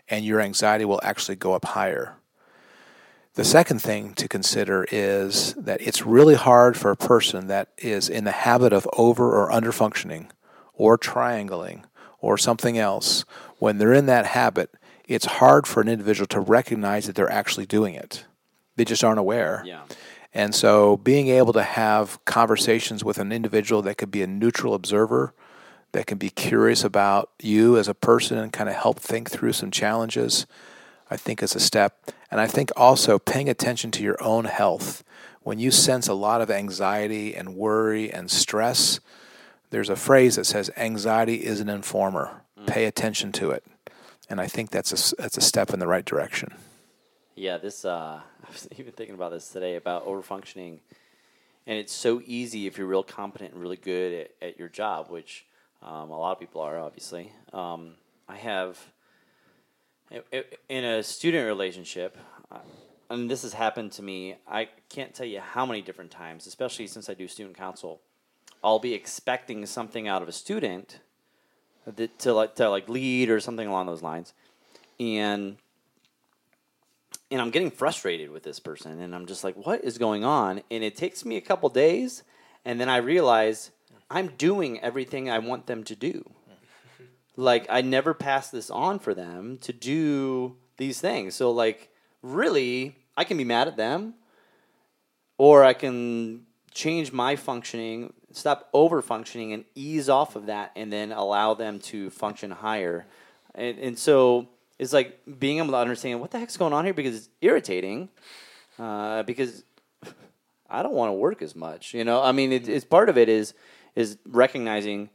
and 0.10 0.26
your 0.26 0.42
anxiety 0.42 0.84
will 0.84 1.00
actually 1.02 1.38
go 1.38 1.54
up 1.54 1.64
higher. 1.64 2.18
The 3.36 3.46
second 3.46 3.82
thing 3.82 4.14
to 4.16 4.28
consider 4.28 4.86
is 4.92 5.54
that 5.54 5.82
it's 5.82 6.06
really 6.06 6.36
hard 6.36 6.76
for 6.76 6.92
a 6.92 6.98
person 6.98 7.48
that 7.48 7.70
is 7.78 8.10
in 8.10 8.26
the 8.26 8.32
habit 8.32 8.74
of 8.74 8.88
over 8.98 9.32
or 9.32 9.52
under 9.52 9.72
functioning 9.72 10.32
or 10.74 10.98
triangling 10.98 11.86
or 12.20 12.38
something 12.38 12.78
else. 12.78 13.24
When 13.58 13.78
they're 13.78 13.94
in 13.94 14.06
that 14.08 14.26
habit, 14.26 14.72
it's 15.08 15.26
hard 15.26 15.66
for 15.66 15.82
an 15.82 15.88
individual 15.88 16.28
to 16.28 16.42
recognize 16.42 17.08
that 17.08 17.16
they're 17.16 17.32
actually 17.32 17.66
doing 17.66 17.96
it. 17.96 18.26
They 18.76 18.84
just 18.84 19.04
aren't 19.04 19.20
aware. 19.20 19.64
Yeah. 19.66 19.84
And 20.34 20.54
so 20.54 20.98
being 20.98 21.28
able 21.30 21.54
to 21.54 21.64
have 21.64 22.24
conversations 22.26 23.04
with 23.04 23.18
an 23.18 23.32
individual 23.32 23.82
that 23.84 23.98
could 23.98 24.12
be 24.12 24.22
a 24.22 24.28
neutral 24.28 24.74
observer, 24.74 25.34
that 25.92 26.06
can 26.06 26.18
be 26.18 26.30
curious 26.30 26.84
about 26.84 27.30
you 27.42 27.78
as 27.78 27.88
a 27.88 27.94
person 27.94 28.38
and 28.38 28.52
kind 28.52 28.70
of 28.70 28.76
help 28.76 29.00
think 29.00 29.30
through 29.30 29.54
some 29.54 29.72
challenges, 29.72 30.46
I 31.10 31.18
think 31.18 31.44
is 31.44 31.56
a 31.56 31.60
step. 31.60 32.12
And 32.32 32.40
I 32.40 32.48
think 32.48 32.72
also 32.78 33.20
paying 33.20 33.50
attention 33.50 33.92
to 33.92 34.04
your 34.04 34.22
own 34.24 34.46
health. 34.46 35.04
When 35.44 35.60
you 35.60 35.70
sense 35.70 36.08
a 36.08 36.14
lot 36.14 36.42
of 36.42 36.50
anxiety 36.50 37.36
and 37.36 37.56
worry 37.56 38.12
and 38.12 38.32
stress, 38.32 39.02
there's 39.70 39.90
a 39.90 39.96
phrase 39.96 40.38
that 40.38 40.46
says 40.46 40.70
anxiety 40.78 41.44
is 41.46 41.60
an 41.60 41.70
informer. 41.70 42.44
Pay 42.68 42.86
attention 42.86 43.32
to 43.34 43.52
it. 43.52 43.66
And 44.30 44.40
I 44.40 44.48
think 44.48 44.70
that's 44.70 45.14
a, 45.14 45.16
that's 45.16 45.38
a 45.38 45.42
step 45.42 45.72
in 45.72 45.80
the 45.80 45.88
right 45.88 46.06
direction. 46.06 46.54
Yeah, 47.36 47.58
this 47.58 47.84
uh, 47.84 48.22
I 48.48 48.52
was 48.52 48.68
even 48.78 48.94
thinking 48.94 49.16
about 49.16 49.32
this 49.32 49.50
today 49.50 49.76
about 49.76 50.06
overfunctioning, 50.06 50.80
and 51.68 51.78
it's 51.78 51.94
so 51.94 52.22
easy 52.26 52.68
if 52.68 52.78
you're 52.78 52.88
real 52.88 53.04
competent 53.04 53.54
and 53.54 53.62
really 53.62 53.78
good 53.78 54.30
at, 54.42 54.50
at 54.50 54.60
your 54.60 54.70
job, 54.70 55.10
which 55.10 55.46
um, 55.82 56.12
a 56.12 56.20
lot 56.20 56.34
of 56.34 56.40
people 56.40 56.62
are 56.62 56.80
obviously. 56.80 57.32
Um, 57.52 57.96
I 58.30 58.38
have 58.38 58.80
in 60.70 60.84
a 60.84 61.04
student 61.04 61.48
relationship, 61.48 62.18
and 63.10 63.30
this 63.30 63.44
has 63.44 63.54
happened 63.54 63.92
to 63.94 64.04
me. 64.04 64.36
I 64.48 64.70
can't 64.90 65.14
tell 65.14 65.26
you 65.26 65.40
how 65.40 65.66
many 65.66 65.82
different 65.82 66.12
times, 66.12 66.48
especially 66.48 66.88
since 66.88 67.10
I 67.10 67.14
do 67.14 67.28
student 67.28 67.58
council 67.58 68.02
I'll 68.64 68.80
be 68.80 68.94
expecting 68.94 69.66
something 69.66 70.08
out 70.08 70.22
of 70.22 70.28
a 70.28 70.32
student 70.32 71.00
that, 71.86 72.20
to 72.20 72.34
like 72.34 72.56
to 72.56 72.70
like 72.70 72.88
lead 72.88 73.30
or 73.30 73.40
something 73.40 73.68
along 73.68 73.88
those 73.88 74.04
lines, 74.04 74.34
and 75.00 75.58
and 77.32 77.42
I'm 77.42 77.50
getting 77.50 77.72
frustrated 77.72 78.30
with 78.30 78.44
this 78.44 78.60
person, 78.60 79.00
and 79.00 79.16
I'm 79.16 79.26
just 79.26 79.44
like, 79.44 79.56
what 79.56 79.84
is 79.84 79.98
going 79.98 80.24
on? 80.24 80.62
And 80.70 80.84
it 80.84 80.96
takes 80.96 81.26
me 81.26 81.38
a 81.38 81.42
couple 81.42 81.70
days, 81.70 82.24
and 82.66 82.80
then 82.80 82.90
I 82.90 82.98
realize 82.98 83.72
I'm 84.10 84.28
doing 84.38 84.80
everything 84.82 85.30
I 85.30 85.40
want 85.40 85.66
them 85.66 85.84
to 85.86 85.96
do. 85.96 86.30
Like 87.36 87.68
I 87.70 87.82
never 87.82 88.14
pass 88.14 88.50
this 88.50 88.70
on 88.70 89.00
for 89.00 89.14
them 89.14 89.58
to 89.60 89.74
do 89.74 90.58
these 90.78 91.00
things. 91.00 91.36
So 91.36 91.52
like 91.52 91.90
really, 92.22 92.96
I 93.16 93.24
can 93.24 93.38
be 93.38 93.44
mad 93.44 93.68
at 93.68 93.78
them, 93.78 94.16
or 95.38 95.64
I 95.64 95.74
can 95.74 96.46
change 96.74 97.12
my 97.12 97.36
functioning, 97.36 98.14
stop 98.32 98.70
over 98.74 99.02
functioning, 99.02 99.54
and 99.54 99.66
ease 99.76 100.10
off 100.10 100.36
of 100.36 100.46
that, 100.48 100.72
and 100.76 100.92
then 100.92 101.12
allow 101.12 101.54
them 101.54 101.80
to 101.80 102.10
function 102.10 102.52
higher. 102.52 103.06
And, 103.56 103.78
and 103.80 104.00
so 104.00 104.50
it's 104.80 104.94
like 104.94 105.20
being 105.40 105.58
able 105.58 105.72
to 105.72 105.78
understand 105.78 106.20
what 106.22 106.32
the 106.32 106.40
heck's 106.40 106.58
going 106.58 106.74
on 106.74 106.86
here 106.86 106.94
because 106.94 107.16
it's 107.16 107.30
irritating. 107.42 108.10
Uh, 108.80 109.24
because 109.24 109.64
I 110.70 110.82
don't 110.82 110.94
want 110.94 111.10
to 111.10 111.14
work 111.14 111.42
as 111.42 111.56
much. 111.56 111.94
You 111.94 112.04
know, 112.04 112.22
I 112.22 112.32
mean, 112.32 112.52
it, 112.52 112.68
it's 112.68 112.86
part 112.86 113.10
of 113.10 113.18
it 113.18 113.30
is 113.30 113.54
is 113.94 114.18
recognizing 114.26 115.10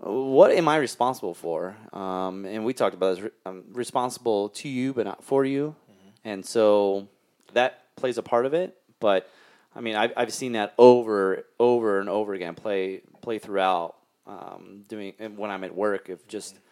what 0.00 0.52
am 0.52 0.68
I 0.68 0.76
responsible 0.76 1.34
for? 1.34 1.76
Um, 1.92 2.44
and 2.44 2.64
we 2.64 2.72
talked 2.72 2.94
about 2.94 3.16
this. 3.16 3.30
I'm 3.44 3.58
um, 3.58 3.64
responsible 3.72 4.50
to 4.50 4.68
you, 4.68 4.92
but 4.94 5.04
not 5.04 5.24
for 5.24 5.44
you. 5.44 5.74
Mm-hmm. 5.90 6.08
And 6.24 6.46
so 6.46 7.08
that 7.52 7.94
plays 7.96 8.18
a 8.18 8.22
part 8.22 8.46
of 8.46 8.54
it. 8.54 8.76
But 9.00 9.28
I 9.74 9.80
mean, 9.80 9.96
I've, 9.96 10.12
I've 10.16 10.32
seen 10.32 10.52
that 10.52 10.74
over, 10.78 11.44
over 11.58 12.00
and 12.00 12.08
over 12.08 12.34
again 12.34 12.54
play 12.54 13.02
play 13.22 13.38
throughout. 13.38 13.96
Um, 14.26 14.84
doing 14.88 15.14
when 15.36 15.50
I'm 15.50 15.64
at 15.64 15.74
work, 15.74 16.10
of 16.10 16.26
just 16.28 16.54
mm-hmm. 16.54 16.62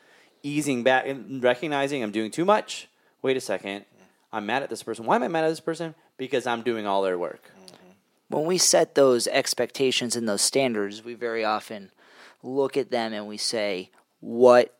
easing 0.43 0.83
back 0.83 1.07
and 1.07 1.43
recognizing 1.43 2.03
I'm 2.03 2.13
doing 2.13 2.31
too 2.31 2.45
much. 2.45 2.89
Wait 3.23 3.37
a 3.37 3.41
second, 3.41 3.81
mm-hmm. 3.81 4.05
I'm 4.31 4.47
mad 4.47 4.63
at 4.63 4.69
this 4.69 4.83
person. 4.83 5.07
Why 5.07 5.17
am 5.17 5.23
I 5.23 5.29
mad 5.29 5.45
at 5.45 5.49
this 5.49 5.61
person? 5.61 5.95
Because 6.19 6.47
I'm 6.47 6.63
doing 6.63 6.87
all 6.87 7.03
their 7.03 7.19
work. 7.19 7.51
when 8.29 8.45
we 8.45 8.59
set 8.59 8.95
those 8.95 9.27
expectations 9.29 10.17
and 10.17 10.29
those 10.29 10.43
standards, 10.43 11.03
we 11.03 11.15
very 11.15 11.47
often 11.47 11.91
look 12.47 12.77
at 12.77 12.91
them 12.91 13.13
and 13.13 13.27
we 13.27 13.37
say, 13.37 13.91
what 14.21 14.77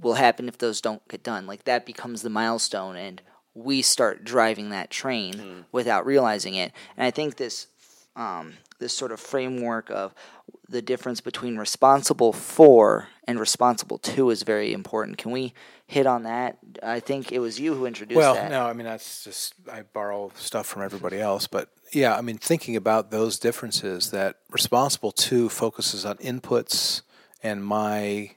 will 0.00 0.14
happen 0.14 0.48
if 0.48 0.58
those 0.58 0.80
don't 0.80 1.06
get 1.08 1.22
done? 1.22 1.46
Like 1.46 1.64
that 1.64 1.86
becomes 1.86 2.22
the 2.22 2.30
milestone, 2.30 2.96
and 2.96 3.22
we 3.54 3.82
start 3.82 4.24
driving 4.24 4.70
that 4.70 4.90
train 4.90 5.64
without 5.72 6.06
realizing 6.06 6.54
it. 6.54 6.72
And 6.96 7.04
I 7.06 7.10
think 7.10 7.36
this, 7.36 7.66
um, 8.14 8.54
this 8.78 8.96
sort 8.96 9.12
of 9.12 9.20
framework 9.20 9.90
of 9.90 10.14
the 10.68 10.82
difference 10.82 11.20
between 11.20 11.56
responsible 11.56 12.32
for 12.32 13.08
and 13.26 13.40
responsible 13.40 13.98
to 13.98 14.30
is 14.30 14.42
very 14.42 14.72
important. 14.72 15.18
Can 15.18 15.30
we 15.30 15.52
hit 15.86 16.06
on 16.06 16.24
that? 16.24 16.58
I 16.82 17.00
think 17.00 17.32
it 17.32 17.38
was 17.38 17.58
you 17.58 17.74
who 17.74 17.86
introduced 17.86 18.16
well, 18.16 18.34
that. 18.34 18.50
no, 18.50 18.66
I 18.66 18.72
mean 18.72 18.86
that's 18.86 19.24
just 19.24 19.54
I 19.70 19.82
borrow 19.82 20.30
stuff 20.34 20.66
from 20.66 20.82
everybody 20.82 21.20
else, 21.20 21.46
but 21.46 21.70
yeah, 21.92 22.16
I 22.16 22.20
mean 22.20 22.38
thinking 22.38 22.76
about 22.76 23.10
those 23.10 23.38
differences 23.38 24.10
that 24.10 24.36
responsible 24.50 25.12
to 25.12 25.48
focuses 25.48 26.04
on 26.04 26.16
inputs 26.18 27.02
and 27.42 27.64
my 27.64 28.32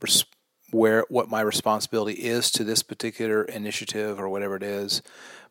res- 0.00 0.24
where 0.70 1.04
what 1.08 1.28
my 1.28 1.40
responsibility 1.40 2.14
is 2.14 2.50
to 2.52 2.64
this 2.64 2.82
particular 2.82 3.42
initiative 3.44 4.18
or 4.18 4.28
whatever 4.28 4.56
it 4.56 4.62
is, 4.62 5.02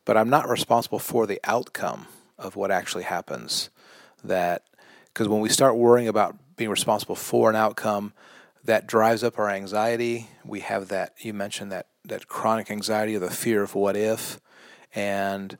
but 0.05 0.17
I'm 0.17 0.29
not 0.29 0.49
responsible 0.49 0.99
for 0.99 1.27
the 1.27 1.39
outcome 1.43 2.07
of 2.39 2.55
what 2.55 2.71
actually 2.71 3.03
happens. 3.03 3.69
That 4.23 4.63
because 5.07 5.27
when 5.27 5.41
we 5.41 5.49
start 5.49 5.75
worrying 5.75 6.07
about 6.07 6.35
being 6.55 6.69
responsible 6.69 7.15
for 7.15 7.49
an 7.49 7.55
outcome, 7.55 8.13
that 8.63 8.87
drives 8.87 9.23
up 9.23 9.39
our 9.39 9.49
anxiety. 9.49 10.29
We 10.45 10.59
have 10.61 10.87
that 10.89 11.13
you 11.19 11.33
mentioned 11.33 11.71
that 11.71 11.87
that 12.05 12.27
chronic 12.27 12.71
anxiety 12.71 13.15
or 13.15 13.19
the 13.19 13.29
fear 13.29 13.63
of 13.63 13.75
what 13.75 13.95
if, 13.95 14.39
and 14.93 15.57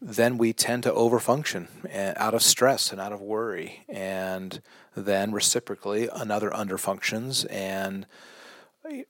then 0.00 0.36
we 0.36 0.52
tend 0.52 0.82
to 0.82 0.90
overfunction 0.90 1.68
and 1.88 2.16
out 2.18 2.34
of 2.34 2.42
stress 2.42 2.90
and 2.90 3.00
out 3.00 3.12
of 3.12 3.20
worry, 3.20 3.84
and 3.88 4.60
then 4.96 5.32
reciprocally 5.32 6.08
another 6.12 6.50
underfunctions. 6.50 7.46
And 7.50 8.06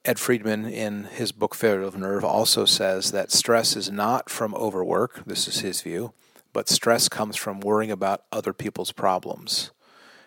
Ed 0.04 0.18
Friedman, 0.18 0.66
in 0.66 1.04
his 1.04 1.32
book 1.32 1.54
Failure 1.54 1.82
of 1.82 1.96
Nerve, 1.96 2.24
also 2.24 2.66
says 2.66 3.10
that 3.10 3.32
stress 3.32 3.74
is 3.74 3.90
not 3.90 4.28
from 4.28 4.54
overwork. 4.54 5.24
This 5.24 5.48
is 5.48 5.60
his 5.60 5.80
view, 5.80 6.12
but 6.52 6.68
stress 6.68 7.08
comes 7.08 7.36
from 7.36 7.60
worrying 7.60 7.90
about 7.90 8.24
other 8.30 8.52
people's 8.52 8.92
problems 8.92 9.70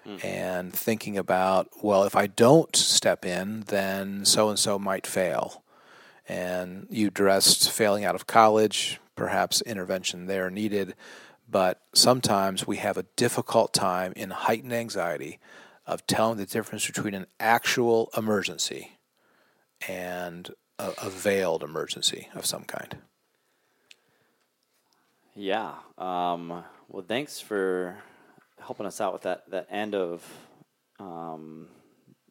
hmm. 0.04 0.18
and 0.24 0.74
thinking 0.74 1.18
about, 1.18 1.70
well, 1.82 2.04
if 2.04 2.16
I 2.16 2.28
don't 2.28 2.76
step 2.76 3.26
in, 3.26 3.62
then 3.68 4.26
so 4.26 4.50
and 4.50 4.60
so 4.60 4.80
might 4.80 5.08
fail. 5.08 5.64
And 6.28 6.88
you 6.90 7.08
addressed 7.08 7.72
failing 7.72 8.04
out 8.04 8.16
of 8.16 8.28
college, 8.28 9.00
perhaps 9.16 9.62
intervention 9.62 10.26
there 10.26 10.50
needed, 10.50 10.96
but 11.48 11.82
sometimes 11.94 12.66
we 12.66 12.78
have 12.78 12.98
a 12.98 13.06
difficult 13.16 13.74
time 13.74 14.14
in 14.16 14.32
heightened 14.32 14.74
anxiety 14.74 15.40
of 15.86 16.08
telling 16.08 16.38
the 16.38 16.46
difference 16.46 16.88
between 16.88 17.14
an 17.14 17.28
actual 17.40 18.10
emergency 18.18 18.98
and 19.88 20.50
a, 20.80 20.92
a 21.04 21.10
veiled 21.10 21.64
emergency 21.64 22.28
of 22.34 22.46
some 22.46 22.64
kind. 22.64 22.98
Yeah. 25.36 25.74
Um, 25.98 26.64
well, 26.90 27.04
thanks 27.08 27.40
for 27.40 27.98
helping 28.60 28.86
us 28.86 29.02
out 29.02 29.14
with 29.14 29.24
that 29.24 29.50
that 29.52 29.68
end 29.70 29.94
of 29.96 30.24
um, 31.00 31.68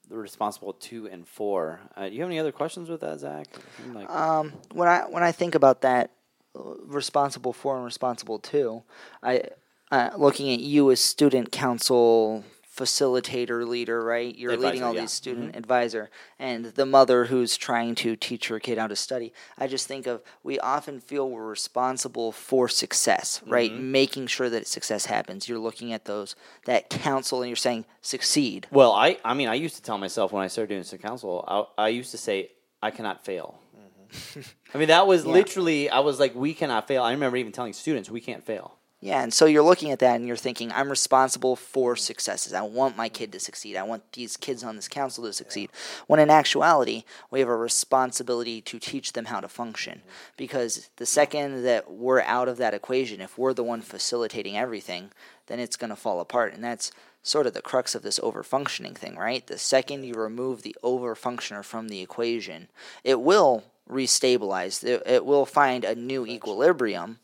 the 0.09 0.17
responsible 0.17 0.73
to 0.73 1.07
and 1.07 1.27
for. 1.27 1.81
Uh, 1.97 2.09
do 2.09 2.14
you 2.14 2.21
have 2.23 2.31
any 2.31 2.38
other 2.38 2.53
questions 2.53 2.88
with 2.88 3.01
that, 3.03 3.21
Zach? 3.21 3.47
Like, 3.93 4.09
Um, 4.11 4.53
when 4.73 4.88
I 4.88 5.01
when 5.03 5.23
I 5.23 5.33
think 5.33 5.55
about 5.55 5.83
that, 5.83 6.11
uh, 6.59 6.75
responsible 6.87 7.53
for 7.53 7.77
and 7.77 7.85
responsible 7.85 8.38
to, 8.38 8.83
I 9.23 9.43
uh, 9.90 10.11
looking 10.17 10.53
at 10.53 10.61
you 10.61 10.90
as 10.90 11.01
student 11.01 11.53
council 11.53 12.43
facilitator 12.74 13.66
leader, 13.66 14.02
right? 14.02 14.37
You're 14.37 14.56
leading 14.56 14.82
all 14.82 14.94
yeah. 14.94 15.02
these 15.02 15.10
mm-hmm. 15.10 15.16
student 15.16 15.56
advisor, 15.56 16.10
and 16.38 16.66
the 16.66 16.87
mother 16.87 17.26
who's 17.26 17.56
trying 17.56 17.94
to 17.96 18.16
teach 18.16 18.48
her 18.48 18.58
kid 18.58 18.78
how 18.78 18.87
to 18.87 18.96
study. 18.96 19.32
I 19.56 19.66
just 19.66 19.87
think 19.87 20.06
of 20.06 20.22
we 20.42 20.58
often 20.58 21.00
feel 21.00 21.30
we're 21.30 21.46
responsible 21.46 22.32
for 22.32 22.68
success, 22.68 23.42
right? 23.46 23.70
Mm-hmm. 23.70 23.92
Making 23.92 24.26
sure 24.26 24.50
that 24.50 24.66
success 24.66 25.06
happens. 25.06 25.48
You're 25.48 25.58
looking 25.58 25.92
at 25.92 26.04
those 26.04 26.34
that 26.64 26.90
counsel, 26.90 27.42
and 27.42 27.48
you're 27.48 27.56
saying 27.56 27.84
succeed. 28.00 28.66
well, 28.70 28.92
I 28.92 29.18
I 29.24 29.34
mean, 29.34 29.48
I 29.48 29.54
used 29.54 29.76
to 29.76 29.82
tell 29.82 29.98
myself 29.98 30.32
when 30.32 30.42
I 30.42 30.48
started 30.48 30.68
doing 30.68 30.82
student 30.82 31.06
council, 31.06 31.44
I, 31.78 31.84
I 31.84 31.88
used 31.88 32.10
to 32.10 32.18
say 32.18 32.50
I 32.82 32.90
cannot 32.90 33.24
fail. 33.24 33.60
Mm-hmm. 33.76 34.40
I 34.74 34.78
mean, 34.78 34.88
that 34.88 35.06
was 35.06 35.24
literally 35.38 35.90
I 35.90 36.00
was 36.00 36.18
like, 36.18 36.34
we 36.34 36.54
cannot 36.54 36.88
fail. 36.88 37.02
I 37.02 37.12
remember 37.12 37.37
even 37.37 37.52
telling 37.52 37.72
students 37.72 38.10
we 38.10 38.20
can't 38.20 38.44
fail. 38.44 38.76
Yeah, 39.05 39.23
and 39.23 39.35
so 39.35 39.45
you're 39.45 39.62
looking 39.62 39.90
at 39.90 39.99
that 39.99 40.17
and 40.17 40.27
you're 40.27 40.35
thinking, 40.35 40.73
I'm 40.73 40.88
responsible 40.88 41.57
for 41.57 41.95
successes. 41.95 42.55
I 42.55 42.62
want 42.62 42.97
my 42.97 43.11
kid 43.11 43.33
to 43.33 43.38
succeed. 43.38 43.77
I 43.77 43.83
want 43.83 44.12
these 44.12 44.38
kids 44.38 44.64
on 44.64 44.77
this 44.77 44.88
council 44.88 45.25
to 45.25 45.33
succeed. 45.35 45.69
When 46.07 46.21
in 46.21 46.31
actuality, 46.31 47.05
we 47.31 47.40
have 47.40 47.51
a 47.51 47.55
responsibility 47.55 48.62
to 48.62 48.79
teach 48.79 49.12
them 49.12 49.27
how 49.27 49.40
to 49.40 49.49
function. 49.49 49.99
Mm-hmm. 49.99 50.09
Because 50.38 50.88
the 50.97 51.05
second 51.05 51.64
that 51.64 51.90
we're 51.90 52.23
out 52.23 52.49
of 52.49 52.57
that 52.57 52.73
equation, 52.73 53.21
if 53.21 53.37
we're 53.37 53.53
the 53.53 53.62
one 53.62 53.83
facilitating 53.83 54.57
everything, 54.57 55.11
then 55.49 55.61
it's 55.61 55.77
going 55.77 55.90
to 55.90 55.97
fall 55.97 56.19
apart. 56.19 56.55
And 56.55 56.64
that's 56.64 56.90
sort 57.23 57.47
of 57.47 57.53
the 57.53 57.61
crux 57.61 57.95
of 57.95 58.01
this 58.01 58.19
overfunctioning 58.21 58.97
thing, 58.97 59.17
right? 59.17 59.47
The 59.47 59.59
second 59.59 60.05
you 60.05 60.14
remove 60.14 60.62
the 60.62 60.77
overfunctioner 60.83 61.62
from 61.62 61.88
the 61.88 62.01
equation, 62.01 62.69
it 63.05 63.21
will 63.21 63.64
restabilize, 63.87 64.83
it, 64.83 65.03
it 65.05 65.27
will 65.27 65.45
find 65.45 65.85
a 65.85 65.95
new 65.95 66.25
equilibrium, 66.25 67.19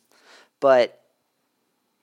but 0.60 0.99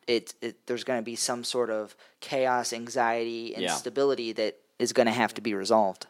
it, 0.07 0.33
it 0.41 0.65
there's 0.67 0.83
going 0.83 0.99
to 0.99 1.03
be 1.03 1.15
some 1.15 1.43
sort 1.43 1.69
of 1.69 1.95
chaos, 2.19 2.73
anxiety, 2.73 3.53
Yeah. 3.57 3.73
instability 3.73 4.31
that 4.33 4.57
is 4.79 4.93
going 4.93 5.07
to 5.07 5.11
have 5.11 5.33
to 5.35 5.41
be 5.41 5.53
resolved. 5.53 6.07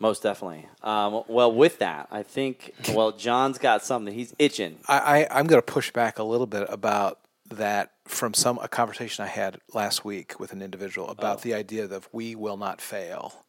Most 0.00 0.22
definitely. 0.22 0.68
Um, 0.82 1.24
well, 1.26 1.50
with 1.52 1.78
that, 1.80 2.08
I 2.10 2.22
think 2.22 2.72
well, 2.94 3.12
John's 3.12 3.58
got 3.58 3.84
something. 3.84 4.14
He's 4.14 4.34
itching. 4.38 4.78
I, 4.86 4.98
I, 4.98 5.38
I'm 5.38 5.46
going 5.46 5.60
to 5.60 5.72
push 5.72 5.90
back 5.90 6.18
a 6.18 6.22
little 6.22 6.46
bit 6.46 6.66
about 6.68 7.18
that 7.50 7.92
from 8.04 8.34
some 8.34 8.58
a 8.62 8.68
conversation 8.68 9.24
I 9.24 9.28
had 9.28 9.58
last 9.74 10.04
week 10.04 10.38
with 10.38 10.52
an 10.52 10.62
individual 10.62 11.08
about 11.08 11.42
the 11.42 11.54
idea 11.54 11.86
that 11.86 12.06
we 12.12 12.34
will 12.34 12.56
not 12.56 12.80
fail. 12.80 13.44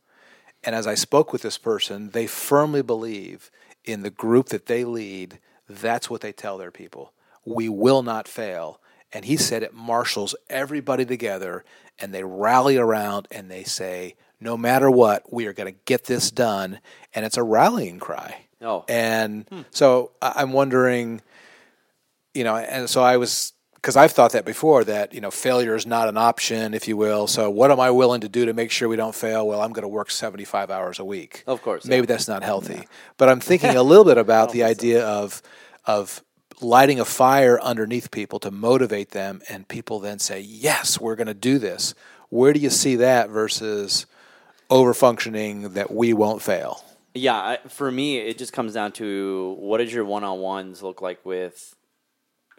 And 0.63 0.75
as 0.75 0.88
I 0.88 0.95
spoke 0.95 1.32
with 1.32 1.41
this 1.41 1.58
person, 1.58 2.10
they 2.12 2.25
firmly 2.28 2.82
believe 2.82 3.52
in 3.86 4.02
the 4.02 4.10
group 4.10 4.47
that 4.47 4.65
they 4.65 4.84
lead, 4.84 5.39
that's 5.67 6.10
what 6.10 6.21
they 6.21 6.32
tell 6.32 6.58
their 6.58 6.71
people. 6.71 7.13
We 7.45 7.69
will 7.69 8.04
not 8.04 8.28
fail. 8.28 8.82
And 9.12 9.26
he 9.26 9.38
said 9.38 9.63
it 9.63 9.74
marshals 9.74 10.36
everybody 10.50 11.06
together 11.06 11.63
and 11.98 12.13
they 12.13 12.24
rally 12.24 12.78
around 12.78 13.28
and 13.32 13.50
they 13.50 13.63
say, 13.63 14.15
no 14.39 14.56
matter 14.56 14.89
what, 14.89 15.32
we 15.34 15.48
are 15.48 15.54
going 15.54 15.74
to 15.74 15.80
get 15.86 16.06
this 16.06 16.32
done. 16.32 16.80
And 17.13 17.26
it's 17.26 17.38
a 17.38 17.43
rallying 17.43 18.00
cry. 18.00 18.45
Oh. 18.62 18.86
And 18.88 19.48
hmm. 19.50 19.62
so 19.72 20.12
I- 20.22 20.34
I'm 20.38 20.54
wondering, 20.54 21.22
you 22.34 22.43
know, 22.43 22.56
and 22.56 22.89
so 22.89 23.02
I 23.02 23.17
was 23.17 23.54
because 23.76 23.95
I've 23.95 24.12
thought 24.12 24.34
that 24.34 24.43
before 24.43 24.84
that 24.84 25.13
you 25.13 25.22
know 25.22 25.32
failure 25.32 25.74
is 25.74 25.86
not 25.86 26.10
an 26.10 26.17
option, 26.17 26.74
if 26.74 26.88
you 26.88 26.98
will. 26.98 27.28
So 27.28 27.50
what 27.50 27.72
am 27.72 27.80
I 27.80 27.91
willing 27.91 28.22
to 28.22 28.30
do 28.30 28.45
to 28.45 28.54
make 28.54 28.72
sure 28.72 28.89
we 28.89 28.98
don't 28.98 29.15
fail? 29.15 29.48
Well, 29.48 29.62
I'm 29.62 29.72
going 29.72 29.84
to 29.84 29.89
work 29.89 30.12
75 30.12 30.69
hours 30.69 31.00
a 31.00 31.06
week. 31.06 31.43
Of 31.48 31.62
course, 31.62 31.86
maybe 31.86 32.06
that's 32.06 32.28
not 32.28 32.43
healthy, 32.43 32.88
but 33.17 33.30
I'm 33.30 33.39
thinking 33.39 33.76
a 33.76 33.84
little 33.84 34.04
bit 34.04 34.17
about 34.17 34.52
the 34.54 34.63
idea 34.63 35.06
of 35.06 35.41
of 35.86 36.24
lighting 36.62 37.00
a 37.00 37.06
fire 37.06 37.60
underneath 37.62 38.12
people 38.12 38.39
to 38.39 38.52
motivate 38.52 39.12
them, 39.12 39.41
and 39.50 39.67
people 39.67 40.00
then 40.00 40.19
say, 40.19 40.39
"Yes, 40.39 41.00
we're 41.00 41.15
going 41.15 41.28
to 41.28 41.34
do 41.34 41.60
this." 41.60 41.93
Where 42.30 42.54
do 42.54 42.60
you 42.60 42.69
see 42.69 42.95
that 42.98 43.30
versus 43.30 44.06
overfunctioning 44.69 45.74
that 45.74 45.91
we 45.91 46.13
won't 46.13 46.41
fail? 46.41 46.84
Yeah, 47.13 47.58
for 47.67 47.91
me, 47.91 48.17
it 48.17 48.38
just 48.38 48.54
comes 48.54 48.74
down 48.74 48.91
to 48.93 49.56
what 49.60 49.80
does 49.80 49.91
your 49.91 50.06
one 50.06 50.24
on 50.24 50.39
ones 50.39 50.84
look 50.84 51.02
like 51.02 51.26
with 51.26 51.76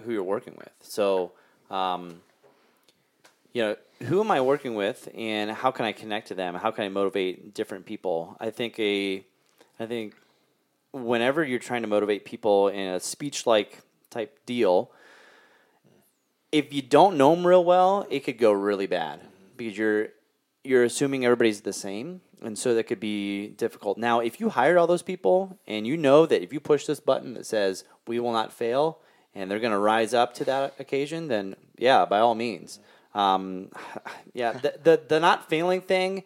who 0.02 0.12
you're 0.12 0.24
working 0.24 0.54
with. 0.58 0.72
So, 0.80 1.32
um, 1.70 2.20
you 3.52 3.62
know, 3.62 3.76
who 4.02 4.20
am 4.20 4.30
I 4.30 4.40
working 4.40 4.74
with, 4.74 5.08
and 5.16 5.50
how 5.50 5.70
can 5.70 5.84
I 5.84 5.92
connect 5.92 6.28
to 6.28 6.34
them? 6.34 6.54
How 6.54 6.70
can 6.70 6.84
I 6.84 6.88
motivate 6.88 7.54
different 7.54 7.86
people? 7.86 8.36
I 8.40 8.50
think 8.50 8.78
a, 8.80 9.24
I 9.78 9.86
think, 9.86 10.14
whenever 10.92 11.44
you're 11.44 11.60
trying 11.60 11.82
to 11.82 11.88
motivate 11.88 12.24
people 12.24 12.68
in 12.68 12.88
a 12.88 13.00
speech 13.00 13.46
like 13.46 13.78
type 14.10 14.38
deal, 14.46 14.90
if 16.52 16.72
you 16.72 16.82
don't 16.82 17.16
know 17.16 17.34
them 17.34 17.46
real 17.46 17.64
well, 17.64 18.06
it 18.10 18.20
could 18.20 18.38
go 18.38 18.52
really 18.52 18.86
bad 18.86 19.20
because 19.56 19.76
you're 19.76 20.08
you're 20.62 20.84
assuming 20.84 21.24
everybody's 21.24 21.62
the 21.62 21.72
same, 21.72 22.20
and 22.42 22.58
so 22.58 22.74
that 22.74 22.84
could 22.84 23.00
be 23.00 23.48
difficult. 23.48 23.96
Now, 23.96 24.20
if 24.20 24.40
you 24.40 24.50
hired 24.50 24.76
all 24.76 24.86
those 24.86 25.02
people 25.02 25.58
and 25.66 25.86
you 25.86 25.96
know 25.96 26.26
that 26.26 26.42
if 26.42 26.52
you 26.52 26.60
push 26.60 26.86
this 26.86 27.00
button 27.00 27.34
that 27.34 27.46
says 27.46 27.84
"We 28.06 28.20
will 28.20 28.32
not 28.32 28.52
fail," 28.52 28.98
and 29.34 29.50
they're 29.50 29.60
going 29.60 29.72
to 29.72 29.78
rise 29.78 30.12
up 30.12 30.34
to 30.34 30.44
that 30.44 30.74
occasion, 30.78 31.28
then 31.28 31.56
yeah, 31.78 32.04
by 32.04 32.18
all 32.18 32.34
means. 32.34 32.80
Um, 33.14 33.70
yeah, 34.34 34.52
the, 34.52 34.74
the 34.82 35.00
the 35.08 35.20
not 35.20 35.48
failing 35.48 35.80
thing, 35.80 36.24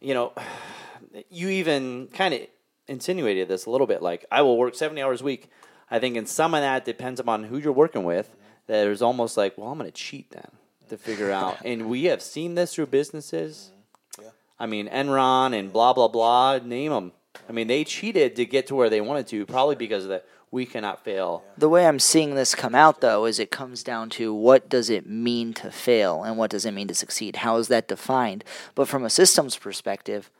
you 0.00 0.14
know, 0.14 0.32
you 1.30 1.48
even 1.48 2.08
kind 2.12 2.34
of 2.34 2.40
insinuated 2.86 3.48
this 3.48 3.66
a 3.66 3.70
little 3.70 3.86
bit. 3.86 4.02
Like, 4.02 4.24
I 4.30 4.42
will 4.42 4.56
work 4.56 4.74
seventy 4.74 5.02
hours 5.02 5.20
a 5.20 5.24
week. 5.24 5.50
I 5.90 5.98
think 5.98 6.16
in 6.16 6.26
some 6.26 6.54
of 6.54 6.60
that 6.60 6.84
depends 6.84 7.20
upon 7.20 7.44
who 7.44 7.58
you're 7.58 7.72
working 7.72 8.04
with. 8.04 8.34
That 8.66 8.84
there's 8.84 9.02
almost 9.02 9.36
like, 9.36 9.58
well, 9.58 9.68
I'm 9.68 9.78
going 9.78 9.90
to 9.90 9.96
cheat 9.96 10.30
then 10.30 10.50
to 10.88 10.96
figure 10.96 11.30
out. 11.42 11.58
and 11.64 11.88
we 11.88 12.04
have 12.04 12.22
seen 12.22 12.54
this 12.54 12.74
through 12.74 12.86
businesses. 12.86 13.70
Mm-hmm. 14.18 14.28
I 14.58 14.66
mean, 14.66 14.88
Enron 14.88 15.58
and 15.58 15.72
blah 15.72 15.92
blah 15.92 16.08
blah. 16.08 16.58
Name 16.58 16.92
them. 16.92 17.12
I 17.48 17.52
mean, 17.52 17.66
they 17.66 17.84
cheated 17.84 18.36
to 18.36 18.46
get 18.46 18.68
to 18.68 18.74
where 18.74 18.88
they 18.88 19.00
wanted 19.00 19.26
to, 19.28 19.44
probably 19.44 19.74
because 19.76 20.04
of 20.04 20.10
the 20.10 20.22
we 20.54 20.64
cannot 20.64 21.02
fail. 21.04 21.42
The 21.58 21.68
way 21.68 21.84
I'm 21.84 21.98
seeing 21.98 22.36
this 22.36 22.54
come 22.54 22.76
out, 22.76 23.00
though, 23.00 23.26
is 23.26 23.40
it 23.40 23.50
comes 23.50 23.82
down 23.82 24.08
to 24.10 24.32
what 24.32 24.68
does 24.68 24.88
it 24.88 25.04
mean 25.04 25.52
to 25.54 25.72
fail 25.72 26.22
and 26.22 26.38
what 26.38 26.50
does 26.50 26.64
it 26.64 26.70
mean 26.72 26.86
to 26.86 26.94
succeed? 26.94 27.36
How 27.36 27.56
is 27.56 27.66
that 27.68 27.88
defined? 27.88 28.44
But 28.76 28.86
from 28.86 29.04
a 29.04 29.10
systems 29.10 29.56
perspective, 29.56 30.30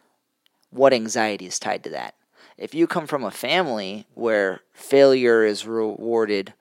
what 0.71 0.93
anxiety 0.93 1.47
is 1.47 1.59
tied 1.59 1.83
to 1.83 1.91
that? 1.91 2.15
If 2.57 2.75
you 2.75 2.87
come 2.87 3.07
from 3.07 3.25
a 3.25 3.31
family 3.31 4.07
where 4.15 4.61
failure 4.73 5.45
is 5.45 5.67
rewarded 5.67 6.55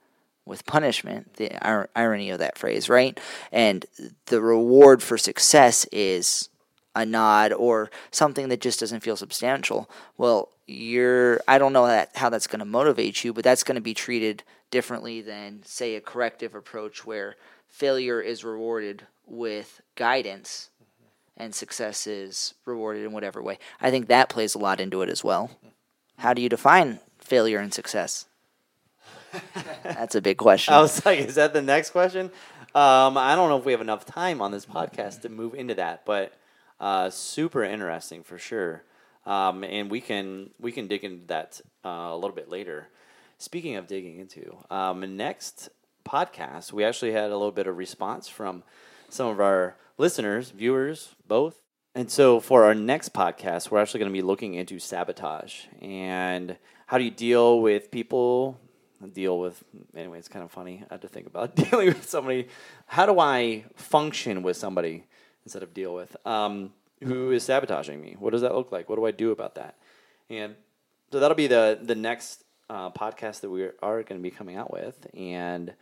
with 0.45 0.65
punishment, 0.65 1.35
the 1.35 1.51
ir- 1.65 1.89
irony 1.95 2.29
of 2.29 2.39
that 2.39 2.57
phrase, 2.57 2.89
right? 2.89 3.19
And 3.51 3.85
the 4.25 4.41
reward 4.41 5.01
for 5.01 5.17
success 5.17 5.85
is 5.91 6.49
a 6.95 7.05
nod 7.05 7.53
or 7.53 7.89
something 8.11 8.49
that 8.49 8.61
just 8.61 8.79
doesn't 8.79 9.01
feel 9.01 9.15
substantial. 9.15 9.89
Well, 10.17 10.49
you're 10.67 11.41
I 11.47 11.57
don't 11.57 11.73
know 11.73 11.87
that 11.87 12.11
how 12.15 12.29
that's 12.29 12.47
going 12.47 12.59
to 12.59 12.65
motivate 12.65 13.23
you, 13.23 13.33
but 13.33 13.43
that's 13.43 13.63
going 13.63 13.75
to 13.75 13.81
be 13.81 13.93
treated 13.93 14.43
differently 14.71 15.21
than 15.21 15.61
say 15.63 15.95
a 15.95 16.01
corrective 16.01 16.55
approach 16.55 17.05
where 17.05 17.35
failure 17.67 18.21
is 18.21 18.43
rewarded 18.43 19.03
with 19.25 19.81
guidance 19.95 20.69
mm-hmm. 20.81 21.43
and 21.43 21.55
success 21.55 22.07
is 22.07 22.53
rewarded 22.65 23.03
in 23.03 23.11
whatever 23.11 23.41
way. 23.41 23.59
I 23.81 23.91
think 23.91 24.07
that 24.07 24.29
plays 24.29 24.55
a 24.55 24.59
lot 24.59 24.79
into 24.79 25.01
it 25.01 25.09
as 25.09 25.23
well. 25.23 25.49
Mm-hmm. 25.49 25.67
How 26.23 26.33
do 26.33 26.41
you 26.41 26.47
define 26.47 27.01
failure 27.19 27.59
and 27.59 27.73
success? 27.73 28.27
That's 29.83 30.15
a 30.15 30.21
big 30.21 30.37
question. 30.37 30.73
I 30.73 30.79
was 30.79 31.05
like, 31.05 31.19
is 31.19 31.35
that 31.35 31.51
the 31.51 31.61
next 31.61 31.89
question? 31.89 32.31
Um, 32.73 33.17
I 33.17 33.35
don't 33.35 33.49
know 33.49 33.57
if 33.57 33.65
we 33.65 33.73
have 33.73 33.81
enough 33.81 34.05
time 34.05 34.41
on 34.41 34.51
this 34.51 34.65
podcast 34.65 35.19
to 35.23 35.29
move 35.29 35.53
into 35.53 35.75
that, 35.75 36.05
but 36.05 36.31
uh, 36.79 37.09
super 37.09 37.61
interesting 37.61 38.23
for 38.23 38.37
sure. 38.37 38.83
Um, 39.25 39.65
and 39.65 39.91
we 39.91 39.99
can 39.99 40.51
we 40.61 40.71
can 40.71 40.87
dig 40.87 41.03
into 41.03 41.27
that 41.27 41.59
uh, 41.83 41.89
a 41.89 42.15
little 42.15 42.35
bit 42.37 42.47
later. 42.47 42.87
Speaking 43.37 43.75
of 43.75 43.87
digging 43.87 44.17
into, 44.17 44.55
um, 44.69 45.17
next 45.17 45.67
podcast, 46.05 46.71
we 46.71 46.85
actually 46.85 47.11
had 47.11 47.31
a 47.31 47.35
little 47.35 47.51
bit 47.51 47.67
of 47.67 47.75
response 47.75 48.29
from 48.29 48.63
some 49.09 49.27
of 49.27 49.41
our 49.41 49.75
listeners, 49.97 50.51
viewers, 50.51 51.15
both. 51.27 51.62
And 51.95 52.09
so 52.09 52.39
for 52.39 52.63
our 52.63 52.73
next 52.73 53.13
podcast, 53.13 53.69
we're 53.69 53.79
actually 53.79 53.99
going 53.99 54.11
to 54.11 54.13
be 54.13 54.23
looking 54.23 54.55
into 54.55 54.79
sabotage 54.79 55.65
and 55.81 56.57
how 56.87 56.97
do 56.97 57.03
you 57.03 57.11
deal 57.11 57.61
with 57.61 57.91
people 57.91 58.59
deal 59.11 59.37
with 59.37 59.61
anyway 59.97 60.17
it's 60.17 60.29
kind 60.29 60.45
of 60.45 60.49
funny 60.49 60.81
i 60.89 60.93
had 60.93 61.01
to 61.01 61.09
think 61.09 61.27
about 61.27 61.55
dealing 61.69 61.87
with 61.87 62.09
somebody. 62.09 62.47
How 62.85 63.05
do 63.05 63.19
i 63.19 63.65
function 63.75 64.43
with 64.43 64.55
somebody 64.55 65.03
instead 65.43 65.61
of 65.61 65.73
deal 65.73 65.93
with? 65.93 66.15
Um, 66.25 66.71
who 67.03 67.31
is 67.31 67.43
sabotaging 67.43 67.99
me? 67.99 68.15
What 68.17 68.31
does 68.31 68.41
that 68.41 68.55
look 68.55 68.71
like? 68.71 68.89
What 68.89 68.95
do 68.95 69.05
i 69.05 69.11
do 69.11 69.31
about 69.31 69.55
that? 69.55 69.75
And 70.29 70.55
so 71.11 71.19
that'll 71.19 71.35
be 71.35 71.47
the 71.47 71.79
the 71.81 71.95
next 71.95 72.43
uh, 72.69 72.91
podcast 72.91 73.41
that 73.41 73.49
we 73.49 73.63
are 73.81 74.03
going 74.03 74.19
to 74.19 74.23
be 74.23 74.31
coming 74.31 74.55
out 74.55 74.71
with. 74.71 75.05
And 75.13 75.73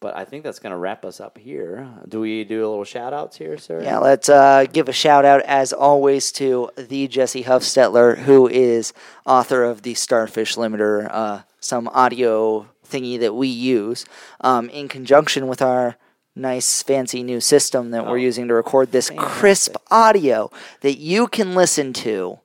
but 0.00 0.16
I 0.16 0.24
think 0.24 0.44
that's 0.44 0.58
going 0.58 0.72
to 0.72 0.78
wrap 0.78 1.04
us 1.04 1.20
up 1.20 1.36
here. 1.36 1.86
Do 2.08 2.20
we 2.20 2.44
do 2.44 2.60
a 2.60 2.68
little 2.68 2.84
shout 2.84 3.12
outs 3.12 3.36
here, 3.36 3.58
sir? 3.58 3.82
Yeah, 3.82 3.98
let's 3.98 4.28
uh, 4.28 4.64
give 4.72 4.88
a 4.88 4.92
shout 4.92 5.26
out, 5.26 5.42
as 5.42 5.72
always, 5.72 6.32
to 6.32 6.70
the 6.76 7.06
Jesse 7.06 7.44
Huffstetler, 7.44 8.16
who 8.18 8.48
is 8.48 8.94
author 9.26 9.62
of 9.62 9.82
the 9.82 9.94
Starfish 9.94 10.56
Limiter, 10.56 11.08
uh, 11.10 11.42
some 11.60 11.86
audio 11.88 12.66
thingy 12.86 13.20
that 13.20 13.34
we 13.34 13.46
use 13.46 14.06
um, 14.40 14.68
in 14.70 14.88
conjunction 14.88 15.46
with 15.46 15.60
our 15.60 15.96
nice 16.34 16.82
fancy 16.82 17.22
new 17.22 17.40
system 17.40 17.90
that 17.90 18.06
oh, 18.06 18.10
we're 18.10 18.18
using 18.18 18.48
to 18.48 18.54
record 18.54 18.92
this 18.92 19.08
fantastic. 19.08 19.38
crisp 19.38 19.76
audio 19.90 20.50
that 20.80 20.96
you 20.96 21.28
can 21.28 21.54
listen 21.54 21.92
to 21.92 22.38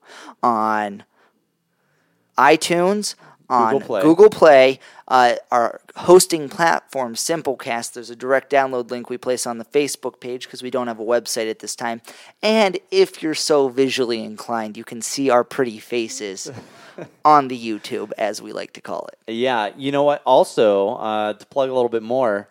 on 0.43 1.03
iTunes, 2.37 3.15
on 3.49 3.73
Google 3.73 3.87
Play, 3.87 4.01
Google 4.01 4.29
Play 4.29 4.79
uh, 5.07 5.35
our 5.51 5.81
hosting 5.95 6.49
platform, 6.49 7.13
Simplecast. 7.13 7.93
There's 7.93 8.09
a 8.09 8.15
direct 8.15 8.51
download 8.51 8.89
link 8.89 9.09
we 9.09 9.17
place 9.17 9.45
on 9.45 9.57
the 9.57 9.65
Facebook 9.65 10.19
page 10.19 10.45
because 10.45 10.63
we 10.63 10.71
don't 10.71 10.87
have 10.87 10.99
a 10.99 11.05
website 11.05 11.49
at 11.49 11.59
this 11.59 11.75
time. 11.75 12.01
And 12.41 12.79
if 12.91 13.21
you're 13.21 13.35
so 13.35 13.69
visually 13.69 14.23
inclined, 14.23 14.77
you 14.77 14.83
can 14.83 15.01
see 15.01 15.29
our 15.29 15.43
pretty 15.43 15.79
faces 15.79 16.51
on 17.25 17.47
the 17.49 17.59
YouTube, 17.59 18.11
as 18.17 18.41
we 18.41 18.51
like 18.51 18.73
to 18.73 18.81
call 18.81 19.07
it. 19.11 19.33
Yeah, 19.33 19.69
you 19.77 19.91
know 19.91 20.03
what? 20.03 20.21
Also, 20.25 20.95
uh, 20.95 21.33
to 21.33 21.45
plug 21.47 21.69
a 21.69 21.73
little 21.73 21.89
bit 21.89 22.03
more, 22.03 22.49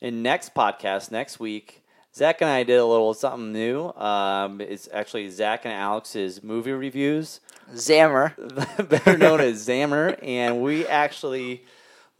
in 0.00 0.22
next 0.22 0.54
podcast 0.54 1.10
next 1.10 1.38
week. 1.40 1.81
Zach 2.14 2.42
and 2.42 2.50
I 2.50 2.62
did 2.62 2.78
a 2.78 2.84
little 2.84 3.14
something 3.14 3.52
new. 3.52 3.88
Um, 3.94 4.60
it's 4.60 4.88
actually 4.92 5.28
Zach 5.30 5.64
and 5.64 5.72
Alex's 5.72 6.42
movie 6.42 6.72
reviews. 6.72 7.40
Zammer, 7.74 8.34
better 8.88 9.16
known 9.16 9.40
as 9.40 9.66
Zammer, 9.66 10.18
and 10.22 10.60
we 10.60 10.86
actually 10.86 11.64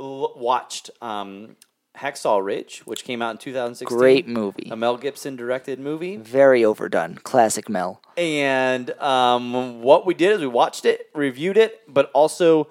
l- 0.00 0.32
watched 0.36 0.90
um, 1.02 1.56
Hacksaw 1.98 2.42
Ridge, 2.42 2.80
which 2.86 3.04
came 3.04 3.20
out 3.20 3.32
in 3.32 3.36
2016. 3.38 3.98
Great 3.98 4.26
movie. 4.26 4.68
A 4.70 4.76
Mel 4.76 4.96
Gibson 4.96 5.36
directed 5.36 5.78
movie. 5.78 6.16
Very 6.16 6.64
overdone. 6.64 7.16
Classic 7.22 7.68
Mel. 7.68 8.00
And 8.16 8.90
um, 8.92 9.82
what 9.82 10.06
we 10.06 10.14
did 10.14 10.32
is 10.32 10.40
we 10.40 10.46
watched 10.46 10.86
it, 10.86 11.08
reviewed 11.14 11.58
it, 11.58 11.82
but 11.86 12.10
also 12.14 12.68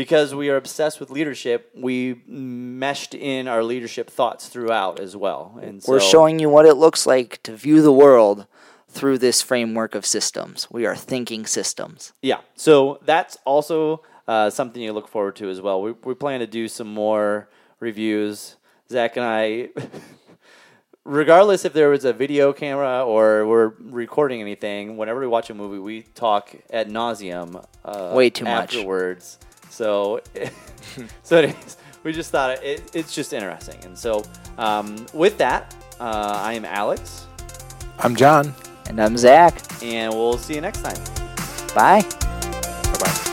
because 0.00 0.34
we 0.34 0.48
are 0.48 0.56
obsessed 0.56 0.98
with 0.98 1.10
leadership, 1.10 1.70
we 1.74 2.22
meshed 2.26 3.14
in 3.14 3.46
our 3.46 3.62
leadership 3.62 4.08
thoughts 4.08 4.48
throughout 4.48 4.98
as 4.98 5.14
well. 5.14 5.58
And 5.60 5.82
so, 5.82 5.92
we're 5.92 6.00
showing 6.00 6.38
you 6.38 6.48
what 6.48 6.64
it 6.64 6.76
looks 6.76 7.04
like 7.04 7.42
to 7.42 7.54
view 7.54 7.82
the 7.82 7.92
world 7.92 8.46
through 8.88 9.18
this 9.18 9.42
framework 9.42 9.94
of 9.94 10.06
systems. 10.06 10.66
We 10.70 10.86
are 10.86 10.96
thinking 10.96 11.44
systems. 11.44 12.14
Yeah. 12.22 12.38
So 12.54 12.98
that's 13.04 13.36
also 13.44 14.00
uh, 14.26 14.48
something 14.48 14.80
you 14.80 14.94
look 14.94 15.06
forward 15.06 15.36
to 15.36 15.50
as 15.50 15.60
well. 15.60 15.82
We, 15.82 15.92
we 15.92 16.14
plan 16.14 16.40
to 16.40 16.46
do 16.46 16.66
some 16.66 16.88
more 16.88 17.50
reviews. 17.78 18.56
Zach 18.88 19.18
and 19.18 19.26
I, 19.26 19.68
regardless 21.04 21.66
if 21.66 21.74
there 21.74 21.90
was 21.90 22.06
a 22.06 22.14
video 22.14 22.54
camera 22.54 23.04
or 23.04 23.46
we're 23.46 23.74
recording 23.80 24.40
anything, 24.40 24.96
whenever 24.96 25.20
we 25.20 25.26
watch 25.26 25.50
a 25.50 25.54
movie, 25.54 25.78
we 25.78 26.02
talk 26.14 26.54
ad 26.72 26.88
nauseum. 26.88 27.62
Uh, 27.84 28.12
Way 28.14 28.30
too 28.30 28.46
much 28.46 28.74
afterwards. 28.74 29.38
So, 29.70 30.20
so 31.22 31.38
anyways, 31.38 31.76
we 32.02 32.12
just 32.12 32.30
thought 32.30 32.62
it, 32.62 32.90
it's 32.94 33.14
just 33.14 33.32
interesting. 33.32 33.82
And 33.84 33.96
so, 33.96 34.24
um, 34.58 35.06
with 35.14 35.38
that, 35.38 35.74
uh, 35.98 36.40
I 36.44 36.54
am 36.54 36.64
Alex. 36.64 37.26
I'm 37.98 38.14
John. 38.16 38.54
And 38.88 39.00
I'm 39.00 39.16
Zach. 39.16 39.60
And 39.82 40.12
we'll 40.12 40.38
see 40.38 40.54
you 40.54 40.60
next 40.60 40.82
time. 40.82 40.96
Bye. 41.74 42.02
Bye 42.02 42.98
bye. 42.98 43.26